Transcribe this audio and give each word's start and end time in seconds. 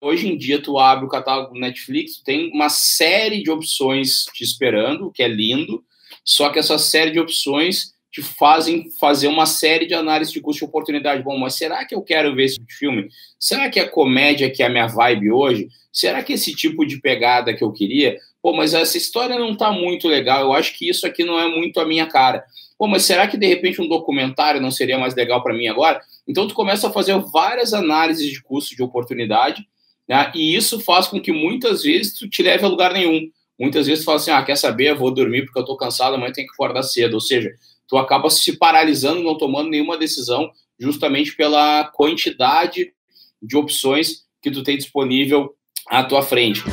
hoje 0.00 0.28
em 0.28 0.36
dia 0.36 0.62
tu 0.62 0.78
abre 0.78 1.04
o 1.04 1.08
catálogo 1.08 1.54
do 1.54 1.60
Netflix, 1.60 2.22
tem 2.24 2.50
uma 2.52 2.68
série 2.68 3.42
de 3.42 3.50
opções 3.50 4.24
te 4.32 4.42
esperando, 4.42 5.06
o 5.06 5.12
que 5.12 5.22
é 5.22 5.28
lindo, 5.28 5.84
só 6.24 6.50
que 6.50 6.58
essa 6.58 6.78
série 6.78 7.10
de 7.10 7.20
opções 7.20 7.94
te 8.10 8.22
fazem 8.22 8.90
fazer 8.98 9.28
uma 9.28 9.46
série 9.46 9.86
de 9.86 9.94
análises 9.94 10.32
de 10.32 10.40
custo 10.40 10.64
e 10.64 10.66
oportunidade. 10.66 11.22
Bom, 11.22 11.38
mas 11.38 11.54
será 11.54 11.84
que 11.84 11.94
eu 11.94 12.02
quero 12.02 12.34
ver 12.34 12.44
esse 12.44 12.56
tipo 12.56 12.72
filme? 12.72 13.08
Será 13.38 13.70
que 13.70 13.78
a 13.78 13.88
comédia 13.88 14.50
que 14.50 14.62
é 14.62 14.66
a 14.66 14.70
minha 14.70 14.88
vibe 14.88 15.30
hoje? 15.30 15.68
Será 15.92 16.22
que 16.22 16.32
esse 16.32 16.52
tipo 16.54 16.84
de 16.84 17.00
pegada 17.00 17.54
que 17.54 17.62
eu 17.62 17.72
queria? 17.72 18.18
Pô, 18.42 18.52
mas 18.52 18.74
essa 18.74 18.96
história 18.96 19.38
não 19.38 19.56
tá 19.56 19.70
muito 19.70 20.08
legal. 20.08 20.42
Eu 20.42 20.52
acho 20.52 20.76
que 20.76 20.88
isso 20.88 21.06
aqui 21.06 21.22
não 21.24 21.38
é 21.38 21.48
muito 21.48 21.78
a 21.78 21.86
minha 21.86 22.06
cara. 22.06 22.44
Pô, 22.76 22.88
mas 22.88 23.04
será 23.04 23.28
que 23.28 23.36
de 23.36 23.46
repente 23.46 23.80
um 23.80 23.86
documentário 23.86 24.60
não 24.60 24.70
seria 24.70 24.98
mais 24.98 25.14
legal 25.14 25.42
para 25.42 25.54
mim 25.54 25.68
agora? 25.68 26.00
Então 26.26 26.48
tu 26.48 26.54
começa 26.54 26.88
a 26.88 26.92
fazer 26.92 27.16
várias 27.32 27.72
análises 27.72 28.26
de 28.26 28.42
custo 28.42 28.74
de 28.74 28.82
oportunidade, 28.82 29.64
né? 30.10 30.32
E 30.34 30.56
isso 30.56 30.80
faz 30.80 31.06
com 31.06 31.20
que 31.20 31.30
muitas 31.30 31.84
vezes 31.84 32.14
tu 32.14 32.28
te 32.28 32.42
leve 32.42 32.64
a 32.64 32.68
lugar 32.68 32.92
nenhum. 32.92 33.30
Muitas 33.56 33.86
vezes 33.86 34.02
tu 34.02 34.06
fala 34.06 34.16
assim: 34.16 34.32
"Ah, 34.32 34.42
quer 34.42 34.56
saber? 34.56 34.90
Eu 34.90 34.98
vou 34.98 35.14
dormir 35.14 35.44
porque 35.44 35.60
eu 35.60 35.64
tô 35.64 35.76
cansado, 35.76 36.16
amanhã 36.16 36.32
tenho 36.32 36.48
que 36.48 36.52
acordar 36.52 36.82
cedo". 36.82 37.14
Ou 37.14 37.20
seja, 37.20 37.48
tu 37.86 37.96
acaba 37.96 38.28
se 38.28 38.56
paralisando, 38.56 39.22
não 39.22 39.38
tomando 39.38 39.70
nenhuma 39.70 39.96
decisão, 39.96 40.50
justamente 40.80 41.36
pela 41.36 41.84
quantidade 41.94 42.92
de 43.40 43.56
opções 43.56 44.24
que 44.42 44.50
tu 44.50 44.64
tem 44.64 44.76
disponível 44.76 45.54
à 45.86 46.02
tua 46.02 46.22
frente. 46.22 46.64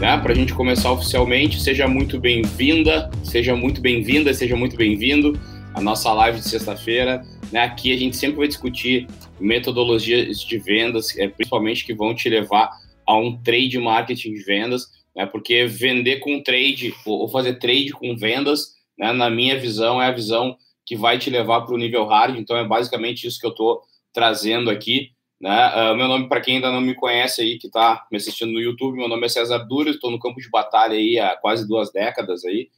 Né? 0.00 0.16
Para 0.18 0.32
a 0.32 0.34
gente 0.34 0.54
começar 0.54 0.92
oficialmente, 0.92 1.60
seja 1.60 1.88
muito 1.88 2.20
bem-vinda, 2.20 3.10
seja 3.24 3.56
muito 3.56 3.80
bem-vinda, 3.80 4.32
seja 4.32 4.54
muito 4.54 4.76
bem-vindo 4.76 5.36
à 5.74 5.80
nossa 5.80 6.12
live 6.12 6.38
de 6.38 6.48
sexta-feira. 6.48 7.26
Né? 7.52 7.60
Aqui 7.60 7.92
a 7.92 7.96
gente 7.96 8.16
sempre 8.16 8.38
vai 8.38 8.48
discutir 8.48 9.06
metodologias 9.38 10.40
de 10.40 10.58
vendas, 10.58 11.16
é, 11.18 11.28
principalmente 11.28 11.84
que 11.84 11.92
vão 11.92 12.14
te 12.14 12.28
levar 12.28 12.70
a 13.06 13.16
um 13.16 13.36
trade 13.42 13.78
marketing 13.78 14.32
de 14.32 14.42
vendas, 14.44 14.86
né? 15.14 15.26
Porque 15.26 15.66
vender 15.66 16.20
com 16.20 16.42
trade 16.42 16.94
ou 17.04 17.28
fazer 17.28 17.58
trade 17.58 17.90
com 17.90 18.16
vendas, 18.16 18.74
né? 18.98 19.12
Na 19.12 19.28
minha 19.28 19.58
visão 19.58 20.00
é 20.00 20.06
a 20.06 20.12
visão 20.12 20.56
que 20.86 20.96
vai 20.96 21.18
te 21.18 21.30
levar 21.30 21.62
para 21.62 21.74
o 21.74 21.78
nível 21.78 22.06
hard. 22.06 22.38
Então 22.38 22.56
é 22.56 22.66
basicamente 22.66 23.26
isso 23.26 23.38
que 23.38 23.46
eu 23.46 23.50
estou 23.50 23.82
trazendo 24.12 24.70
aqui. 24.70 25.10
Né? 25.40 25.90
Uh, 25.90 25.96
meu 25.96 26.08
nome, 26.08 26.28
para 26.28 26.40
quem 26.40 26.56
ainda 26.56 26.70
não 26.70 26.80
me 26.80 26.94
conhece 26.94 27.42
aí, 27.42 27.58
que 27.58 27.66
está 27.66 28.06
me 28.10 28.16
assistindo 28.16 28.52
no 28.52 28.60
YouTube, 28.60 28.96
meu 28.96 29.08
nome 29.08 29.26
é 29.26 29.28
César 29.28 29.58
Dura, 29.58 29.90
estou 29.90 30.10
no 30.10 30.18
campo 30.18 30.40
de 30.40 30.48
batalha 30.48 30.94
aí 30.94 31.18
há 31.18 31.36
quase 31.36 31.66
duas 31.66 31.92
décadas 31.92 32.44
aí. 32.44 32.68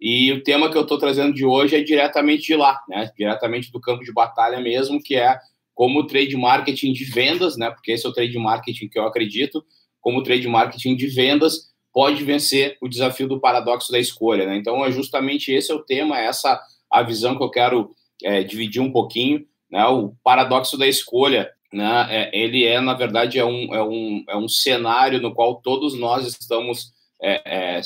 E 0.00 0.32
o 0.32 0.42
tema 0.42 0.70
que 0.70 0.76
eu 0.76 0.82
estou 0.82 0.98
trazendo 0.98 1.34
de 1.34 1.44
hoje 1.44 1.76
é 1.76 1.82
diretamente 1.82 2.44
de 2.46 2.56
lá, 2.56 2.80
né? 2.88 3.10
Diretamente 3.16 3.72
do 3.72 3.80
campo 3.80 4.04
de 4.04 4.12
batalha 4.12 4.60
mesmo, 4.60 5.02
que 5.02 5.16
é 5.16 5.38
como 5.74 6.06
trade 6.06 6.36
marketing 6.36 6.92
de 6.92 7.04
vendas, 7.04 7.56
né? 7.56 7.70
Porque 7.70 7.92
esse 7.92 8.06
é 8.06 8.08
o 8.08 8.12
trade 8.12 8.38
marketing 8.38 8.88
que 8.88 8.98
eu 8.98 9.06
acredito, 9.06 9.64
como 10.00 10.22
trade 10.22 10.46
marketing 10.48 10.96
de 10.96 11.06
vendas 11.06 11.74
pode 11.92 12.22
vencer 12.24 12.76
o 12.80 12.88
desafio 12.88 13.26
do 13.26 13.40
paradoxo 13.40 13.90
da 13.90 13.98
escolha. 13.98 14.44
Né? 14.44 14.58
Então, 14.58 14.84
é 14.84 14.92
justamente 14.92 15.50
esse 15.50 15.72
é 15.72 15.74
o 15.74 15.82
tema, 15.82 16.20
essa 16.20 16.60
a 16.90 17.02
visão 17.02 17.36
que 17.38 17.42
eu 17.42 17.50
quero 17.50 17.90
é, 18.22 18.42
dividir 18.44 18.82
um 18.82 18.92
pouquinho. 18.92 19.46
Né? 19.70 19.82
O 19.86 20.14
paradoxo 20.22 20.76
da 20.76 20.86
escolha, 20.86 21.50
né? 21.72 22.06
É, 22.10 22.38
ele 22.38 22.64
é, 22.64 22.80
na 22.80 22.92
verdade, 22.92 23.38
é 23.38 23.44
um, 23.44 23.74
é, 23.74 23.82
um, 23.82 24.24
é 24.28 24.36
um 24.36 24.46
cenário 24.46 25.22
no 25.22 25.34
qual 25.34 25.56
todos 25.56 25.98
nós 25.98 26.26
estamos 26.26 26.92
é, 27.22 27.78
é 27.78 27.80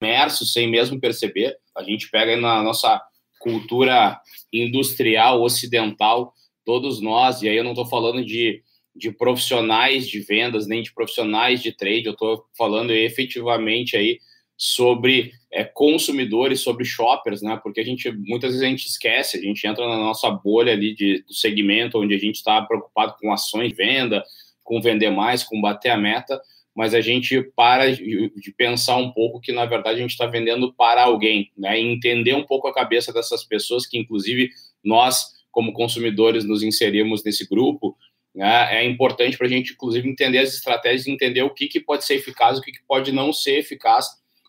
imersos 0.00 0.52
sem 0.52 0.68
mesmo 0.68 1.00
perceber. 1.00 1.56
A 1.76 1.82
gente 1.82 2.10
pega 2.10 2.36
na 2.36 2.62
nossa 2.62 3.00
cultura 3.38 4.20
industrial 4.52 5.42
ocidental, 5.42 6.32
todos 6.64 7.00
nós, 7.00 7.42
e 7.42 7.48
aí 7.48 7.56
eu 7.56 7.64
não 7.64 7.72
estou 7.72 7.86
falando 7.86 8.24
de 8.24 8.62
de 8.96 9.12
profissionais 9.12 10.08
de 10.08 10.20
vendas, 10.20 10.66
nem 10.66 10.82
de 10.82 10.92
profissionais 10.92 11.62
de 11.62 11.70
trade, 11.70 12.06
eu 12.06 12.12
estou 12.12 12.46
falando 12.56 12.90
efetivamente 12.92 13.96
aí 13.96 14.18
sobre 14.56 15.32
é, 15.52 15.64
consumidores, 15.64 16.60
sobre 16.60 16.84
shoppers, 16.84 17.42
né? 17.42 17.60
Porque 17.62 17.80
a 17.80 17.84
gente 17.84 18.10
muitas 18.10 18.52
vezes 18.52 18.62
a 18.62 18.70
gente 18.70 18.86
esquece, 18.86 19.36
a 19.36 19.40
gente 19.40 19.66
entra 19.66 19.86
na 19.86 19.98
nossa 19.98 20.30
bolha 20.30 20.72
ali 20.72 20.94
de, 20.94 21.22
do 21.22 21.34
segmento 21.34 21.98
onde 22.00 22.14
a 22.14 22.18
gente 22.18 22.36
está 22.36 22.62
preocupado 22.62 23.14
com 23.20 23.30
ações 23.30 23.68
de 23.68 23.74
venda, 23.74 24.24
com 24.64 24.80
vender 24.80 25.10
mais, 25.10 25.44
com 25.44 25.60
bater 25.60 25.90
a 25.90 25.98
meta, 25.98 26.40
mas 26.76 26.94
a 26.94 27.00
gente 27.00 27.42
para 27.56 27.90
de, 27.92 28.30
pensar 28.56 28.96
um 28.96 29.10
pouco 29.10 29.40
que 29.40 29.50
na 29.50 29.64
verdade 29.64 29.98
a 29.98 30.02
gente 30.02 30.10
está 30.10 30.26
vendendo 30.26 30.72
para 30.74 31.02
alguém, 31.02 31.50
né? 31.56 31.80
E 31.80 31.84
entender 31.84 32.34
um 32.34 32.44
pouco 32.44 32.68
a 32.68 32.74
cabeça 32.74 33.12
dessas 33.12 33.42
pessoas 33.42 33.86
que 33.86 33.98
inclusive 33.98 34.50
nós 34.84 35.34
como 35.50 35.72
consumidores 35.72 36.44
nos 36.44 36.62
inserimos 36.62 37.24
nesse 37.24 37.48
grupo 37.48 37.96
né? 38.36 38.82
É 38.82 38.84
importante 38.84 39.38
para 39.38 39.46
a 39.46 39.50
gente, 39.50 39.72
inclusive, 39.72 40.06
entender 40.06 40.38
as 40.38 40.52
estratégias, 40.52 41.06
entender 41.06 41.42
o 41.42 41.48
que, 41.48 41.66
que 41.66 41.80
pode 41.80 42.04
ser 42.04 42.16
eficaz, 42.16 42.58
o 42.58 42.60
que, 42.60 42.70
que 42.70 42.84
pode 42.86 43.10
não 43.10 43.32
ser 43.32 43.60
eficaz 43.60 44.08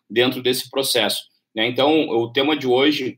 dentro 0.09 0.41
desse 0.41 0.69
processo. 0.69 1.23
Né? 1.55 1.67
Então, 1.67 2.09
o 2.09 2.29
tema 2.33 2.57
de 2.57 2.67
hoje 2.67 3.17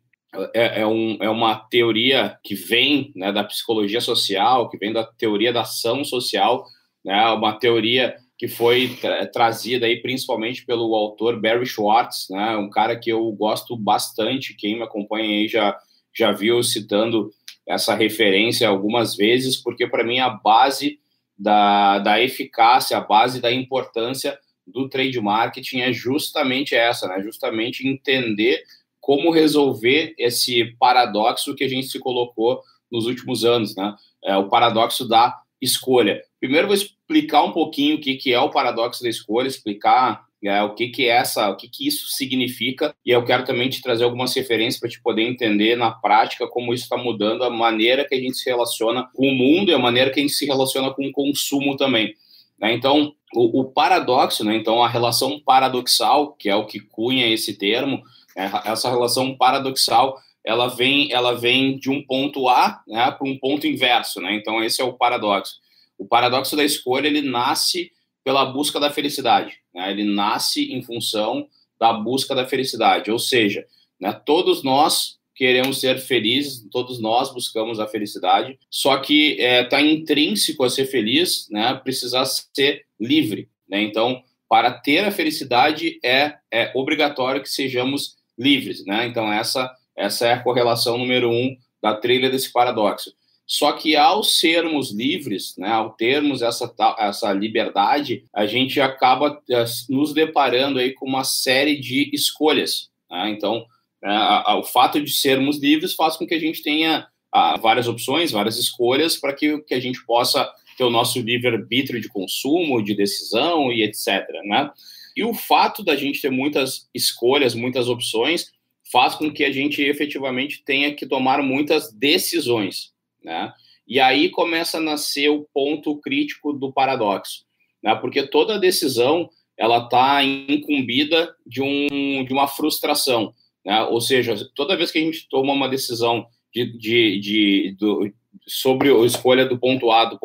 é, 0.54 0.82
é, 0.82 0.88
um, 0.88 1.18
é 1.20 1.30
uma 1.30 1.56
teoria 1.56 2.38
que 2.44 2.54
vem 2.54 3.12
né, 3.16 3.32
da 3.32 3.44
psicologia 3.44 4.00
social, 4.00 4.70
que 4.70 4.78
vem 4.78 4.94
da 4.94 5.04
teoria 5.04 5.52
da 5.52 5.62
ação 5.62 6.06
social, 6.06 6.64
né? 7.04 7.20
uma 7.32 7.58
teoria 7.58 8.16
que 8.40 8.48
foi 8.48 8.96
tra 9.02 9.28
trazida 9.28 9.86
aí 9.86 10.02
principalmente 10.02 10.66
pelo 10.66 10.96
autor 10.96 11.42
Barry 11.42 11.66
Schwartz, 11.66 12.28
né? 12.30 12.56
um 12.56 12.70
cara 12.70 12.98
que 12.98 13.12
eu 13.12 13.30
gosto 13.34 13.76
bastante, 13.76 14.56
quem 14.56 14.78
me 14.78 14.84
acompanha 14.84 15.28
aí 15.28 15.48
já, 15.50 15.78
já 16.16 16.32
viu 16.32 16.64
citando 16.64 17.30
essa 17.68 17.94
referência 17.94 18.70
algumas 18.70 19.14
vezes, 19.14 19.58
porque 19.58 19.86
para 19.86 20.06
mim 20.06 20.20
a 20.20 20.30
base 20.30 21.00
da, 21.38 22.00
da 22.00 22.22
eficácia, 22.22 22.98
a 22.98 23.02
base 23.02 23.42
da 23.42 23.52
importância 23.52 24.40
do 24.66 24.88
trade 24.88 25.20
marketing 25.20 25.80
é 25.80 25.92
justamente 25.92 26.74
essa, 26.76 27.08
né? 27.08 27.22
Justamente 27.22 27.88
entender 27.88 28.64
como 29.02 29.32
resolver 29.32 30.14
esse 30.18 30.76
paradoxo 30.80 31.56
que 31.56 31.64
a 31.64 31.68
gente 31.68 31.88
se 31.88 32.00
colocou 32.00 32.62
nos 32.92 33.06
últimos 33.06 33.44
anos, 33.44 33.76
né? 33.76 33.96
É, 34.24 34.38
o 34.38 34.48
paradoxo 34.48 35.08
da 35.08 35.36
escolha. 35.62 36.22
Primeiro 36.40 36.68
vou 36.68 36.76
explicar 37.10 37.44
um 37.44 37.52
pouquinho 37.52 37.96
o 37.96 38.00
que, 38.00 38.16
que 38.16 38.32
é 38.32 38.40
o 38.40 38.52
paradoxo 38.52 39.02
da 39.02 39.10
escolha, 39.10 39.48
explicar 39.48 40.24
é, 40.44 40.62
o 40.62 40.76
que 40.76 40.90
que 40.90 41.08
é 41.08 41.18
essa, 41.18 41.50
o 41.50 41.58
que 41.58 41.68
que 41.68 41.88
isso 41.88 42.08
significa, 42.10 42.96
e 43.04 43.10
eu 43.10 43.26
quero 43.26 43.44
também 43.44 43.68
te 43.68 43.82
trazer 43.82 44.04
algumas 44.04 44.34
referências 44.34 44.80
para 44.80 44.90
te 44.90 45.02
poder 45.02 45.24
entender 45.24 45.76
na 45.76 45.92
prática 45.92 46.48
como 46.48 46.74
isso 46.74 46.84
está 46.84 46.96
mudando 46.96 47.44
a 47.44 47.50
maneira 47.50 48.08
que 48.08 48.14
a 48.14 48.20
gente 48.20 48.38
se 48.38 48.48
relaciona 48.48 49.10
com 49.14 49.28
o 49.28 49.34
mundo 49.34 49.72
e 49.72 49.74
a 49.74 49.80
maneira 49.80 50.12
que 50.12 50.20
a 50.20 50.22
gente 50.22 50.34
se 50.34 50.46
relaciona 50.46 50.94
com 50.94 51.06
o 51.06 51.12
consumo 51.12 51.76
também. 51.76 52.14
Né? 52.60 52.74
Então, 52.74 53.14
o, 53.34 53.62
o, 53.62 53.66
paradoxo, 53.66 54.46
né? 54.46 54.56
então 54.56 54.84
a 54.84 54.88
relação 54.88 55.40
paradoxal, 55.40 56.34
que 56.34 56.48
é 56.48 56.56
o 56.56 56.66
que 56.66 56.80
cunha 56.80 57.28
esse 57.28 57.58
termo, 57.58 58.02
né? 58.36 58.52
essa 58.66 58.90
relação 58.90 59.36
paradoxal, 59.36 60.18
ela 60.46 60.68
vem, 60.68 61.12
ela 61.12 61.34
vem 61.34 61.78
de 61.78 61.90
um 61.90 62.02
ponto 62.02 62.48
A 62.48 62.82
né, 62.88 63.12
para 63.12 63.28
um 63.28 63.38
ponto 63.38 63.68
inverso, 63.68 64.22
né? 64.22 64.34
Então 64.36 64.64
esse 64.64 64.82
é 64.82 64.86
o 64.86 64.94
paradoxo. 64.94 65.60
O 66.00 66.08
paradoxo 66.08 66.56
da 66.56 66.64
escolha 66.64 67.08
ele 67.08 67.22
nasce 67.22 67.92
pela 68.24 68.46
busca 68.46 68.80
da 68.80 68.90
felicidade. 68.90 69.58
Né? 69.74 69.92
Ele 69.92 70.04
nasce 70.04 70.72
em 70.74 70.82
função 70.82 71.48
da 71.80 71.94
busca 71.94 72.34
da 72.34 72.48
felicidade. 72.48 73.12
Ou 73.12 73.20
seja, 73.20 73.66
né, 74.00 74.14
todos 74.26 74.64
nós 74.64 75.20
queremos 75.36 75.80
ser 75.80 76.00
felizes, 76.00 76.68
todos 76.70 77.00
nós 77.00 77.34
buscamos 77.34 77.80
a 77.80 77.88
felicidade, 77.88 78.60
só 78.70 78.98
que 78.98 79.32
está 79.32 79.44
é, 79.46 79.64
tá 79.64 79.82
intrínseco 79.82 80.64
a 80.64 80.70
ser 80.70 80.86
feliz, 80.86 81.48
né, 81.50 81.74
precisar 81.76 82.26
ser 82.26 82.86
livre. 83.00 83.48
Né? 83.68 83.82
Então, 83.82 84.22
para 84.50 84.72
ter 84.72 85.06
a 85.06 85.12
felicidade 85.12 86.00
é, 86.04 86.36
é 86.52 86.72
obrigatório 86.76 87.42
que 87.42 87.50
sejamos 87.50 88.18
livres. 88.38 88.86
Né? 88.86 89.06
Então, 89.06 89.32
essa, 89.32 89.72
essa 89.96 90.28
é 90.28 90.34
a 90.34 90.44
correlação 90.44 90.98
número 90.98 91.30
um 91.30 91.56
da 91.82 91.96
trilha 91.96 92.30
desse 92.30 92.52
paradoxo. 92.52 93.14
Só 93.50 93.72
que 93.72 93.96
ao 93.96 94.24
sermos 94.24 94.92
livres, 94.92 95.56
né, 95.58 95.70
ao 95.70 95.90
termos 95.94 96.44
essa, 96.44 96.72
essa 97.00 97.34
liberdade, 97.34 98.24
a 98.32 98.46
gente 98.46 98.80
acaba 98.80 99.42
eh, 99.50 99.66
nos 99.90 100.14
deparando 100.14 100.78
aí 100.78 100.94
com 100.94 101.08
uma 101.08 101.24
série 101.24 101.80
de 101.80 102.12
escolhas. 102.14 102.92
Né? 103.10 103.32
Então, 103.32 103.66
é, 104.04 104.54
o 104.54 104.62
fato 104.62 105.02
de 105.04 105.12
sermos 105.12 105.58
livres 105.58 105.96
faz 105.96 106.16
com 106.16 106.28
que 106.28 106.36
a 106.36 106.40
gente 106.40 106.62
tenha 106.62 107.08
ah, 107.34 107.58
várias 107.58 107.88
opções, 107.88 108.32
várias 108.32 108.56
escolhas 108.56 109.18
para 109.18 109.34
que, 109.34 109.58
que 109.64 109.74
a 109.74 109.80
gente 109.80 110.06
possa 110.06 110.48
ter 110.78 110.84
o 110.84 110.92
nosso 110.92 111.20
livre-arbítrio 111.20 112.00
de 112.00 112.08
consumo, 112.08 112.84
de 112.84 112.96
decisão 112.96 113.72
e 113.72 113.82
etc. 113.82 114.28
Né? 114.44 114.70
E 115.18 115.24
o 115.24 115.34
fato 115.34 115.84
da 115.84 115.96
gente 115.96 116.22
ter 116.22 116.30
muitas 116.30 116.88
escolhas, 116.94 117.56
muitas 117.56 117.90
opções, 117.90 118.52
faz 118.92 119.16
com 119.16 119.34
que 119.34 119.44
a 119.44 119.52
gente 119.52 119.82
efetivamente 119.82 120.64
tenha 120.64 120.94
que 120.94 121.08
tomar 121.08 121.42
muitas 121.42 121.92
decisões 121.92 122.94
né? 123.24 123.52
E 123.88 124.00
aí 124.00 124.30
começa 124.30 124.78
a 124.78 124.82
nascer 124.82 125.30
o 125.30 125.48
ponto 125.54 126.00
crítico 126.00 126.54
do 126.54 126.72
paradoxo, 126.72 127.46
né? 127.82 127.96
Porque 127.96 128.28
toda 128.28 128.60
decisão 128.60 129.30
ela 129.58 129.84
está 129.84 130.24
incumbida 130.24 131.36
de, 131.46 131.62
um, 131.62 132.24
de 132.24 132.32
uma 132.32 132.48
frustração, 132.48 133.34
né? 133.66 133.84
Ou 133.84 134.00
seja, 134.00 134.36
toda 134.56 134.78
vez 134.78 134.92
que 134.92 135.00
a 135.00 135.02
gente 135.02 135.28
toma 135.28 135.54
uma 135.54 135.68
decisão 135.68 136.26
de, 136.54 136.66
de, 136.78 137.20
de 137.20 137.76
do, 137.78 138.12
sobre 138.48 138.90
a 138.90 139.06
escolha 139.06 139.46
do 139.46 139.60
ponto 139.60 139.92
A 139.92 140.08
para 140.08 140.18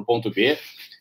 o 0.00 0.04
ponto 0.04 0.30
B, 0.30 0.58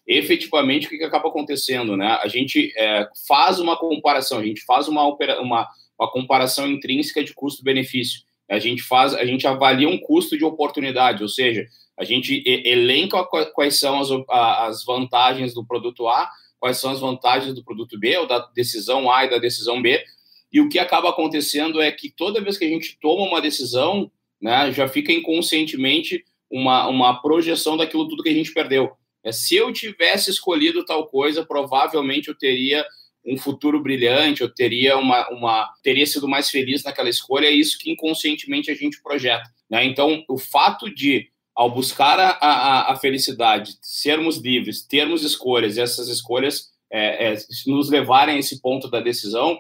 efetivamente 0.08 0.86
o 0.86 0.90
que, 0.90 0.98
que, 0.98 1.04
acaba 1.04 1.30
acontecendo, 1.30 1.98
né? 1.98 2.18
A 2.22 2.28
gente 2.28 2.72
é, 2.78 3.08
faz 3.28 3.60
uma 3.60 3.78
comparação, 3.78 4.40
a 4.40 4.46
gente 4.46 4.64
faz 4.66 4.88
uma, 4.88 5.04
uma, 5.04 5.68
uma 5.98 6.12
comparação 6.12 6.68
intrínseca 6.68 7.24
de 7.24 7.34
custo-benefício. 7.34 8.22
A 8.50 8.60
gente 8.60 8.82
faz, 8.84 9.14
a 9.14 9.26
gente 9.26 9.48
avalia 9.48 9.90
um 9.90 9.98
custo 9.98 10.38
de 10.38 10.46
oportunidade, 10.46 11.24
ou 11.24 11.30
seja, 11.30 11.66
a 11.98 12.04
gente 12.04 12.44
elenca 12.46 13.24
quais 13.54 13.80
são 13.80 14.00
as, 14.00 14.10
as 14.30 14.86
vantagens 14.86 15.54
do 15.54 15.66
produto 15.66 16.08
A, 16.08 16.30
quais 16.60 16.78
são 16.78 16.92
as 16.92 17.00
vantagens 17.00 17.54
do 17.54 17.64
produto 17.64 17.98
B, 17.98 18.18
ou 18.18 18.28
da 18.28 18.40
decisão 18.54 19.12
A 19.12 19.26
e 19.26 19.30
da 19.30 19.38
decisão 19.38 19.82
B, 19.82 20.04
e 20.52 20.62
o 20.62 20.70
que 20.70 20.80
acaba 20.80 21.10
acontecendo 21.10 21.82
é 21.82 21.92
que 21.92 22.10
toda 22.10 22.42
vez 22.42 22.58
que 22.58 22.66
a 22.66 22.70
gente 22.70 22.98
toma 23.02 23.24
uma 23.24 23.42
decisão, 23.42 24.10
né, 24.42 24.72
já 24.72 24.88
fica 24.88 25.12
inconscientemente 25.12 26.24
uma, 26.50 26.88
uma 26.88 27.22
projeção 27.22 27.76
daquilo 27.76 28.08
tudo 28.08 28.24
que 28.24 28.30
a 28.30 28.34
gente 28.34 28.54
perdeu. 28.54 28.92
É, 29.24 29.32
se 29.32 29.56
eu 29.56 29.74
tivesse 29.74 30.30
escolhido 30.30 30.86
tal 30.86 31.08
coisa, 31.08 31.46
provavelmente 31.46 32.30
eu 32.30 32.38
teria 32.38 32.86
um 33.26 33.38
futuro 33.38 33.82
brilhante, 33.82 34.42
eu 34.42 34.54
teria 34.54 34.98
uma, 34.98 35.28
uma 35.30 35.74
teria 35.82 36.06
sido 36.06 36.28
mais 36.28 36.50
feliz 36.50 36.84
naquela 36.84 37.10
escolha. 37.10 37.48
É 37.48 37.52
isso 37.52 37.78
que 37.80 37.92
inconscientemente 37.92 38.70
a 38.70 38.76
gente 38.76 39.02
projeta. 39.02 39.50
Né? 39.70 39.86
Então, 39.86 40.24
o 40.30 40.38
fato 40.38 40.94
de 40.94 41.30
ao 41.56 41.74
buscar 41.74 42.20
a, 42.20 42.32
a, 42.32 42.92
a, 42.92 42.96
felicidade, 42.98 43.78
sermos 43.82 44.38
livres, 44.38 44.86
termos 44.86 45.24
escolhas, 45.24 45.78
e 45.78 45.82
essas 45.82 46.10
escolhas 46.10 46.74
é, 46.92 47.32
é, 47.32 47.38
nos 47.66 47.90
levarem 47.90 48.36
a 48.36 48.40
esse 48.40 48.62
ponto 48.62 48.90
da 48.90 49.00
decisão, 49.00 49.58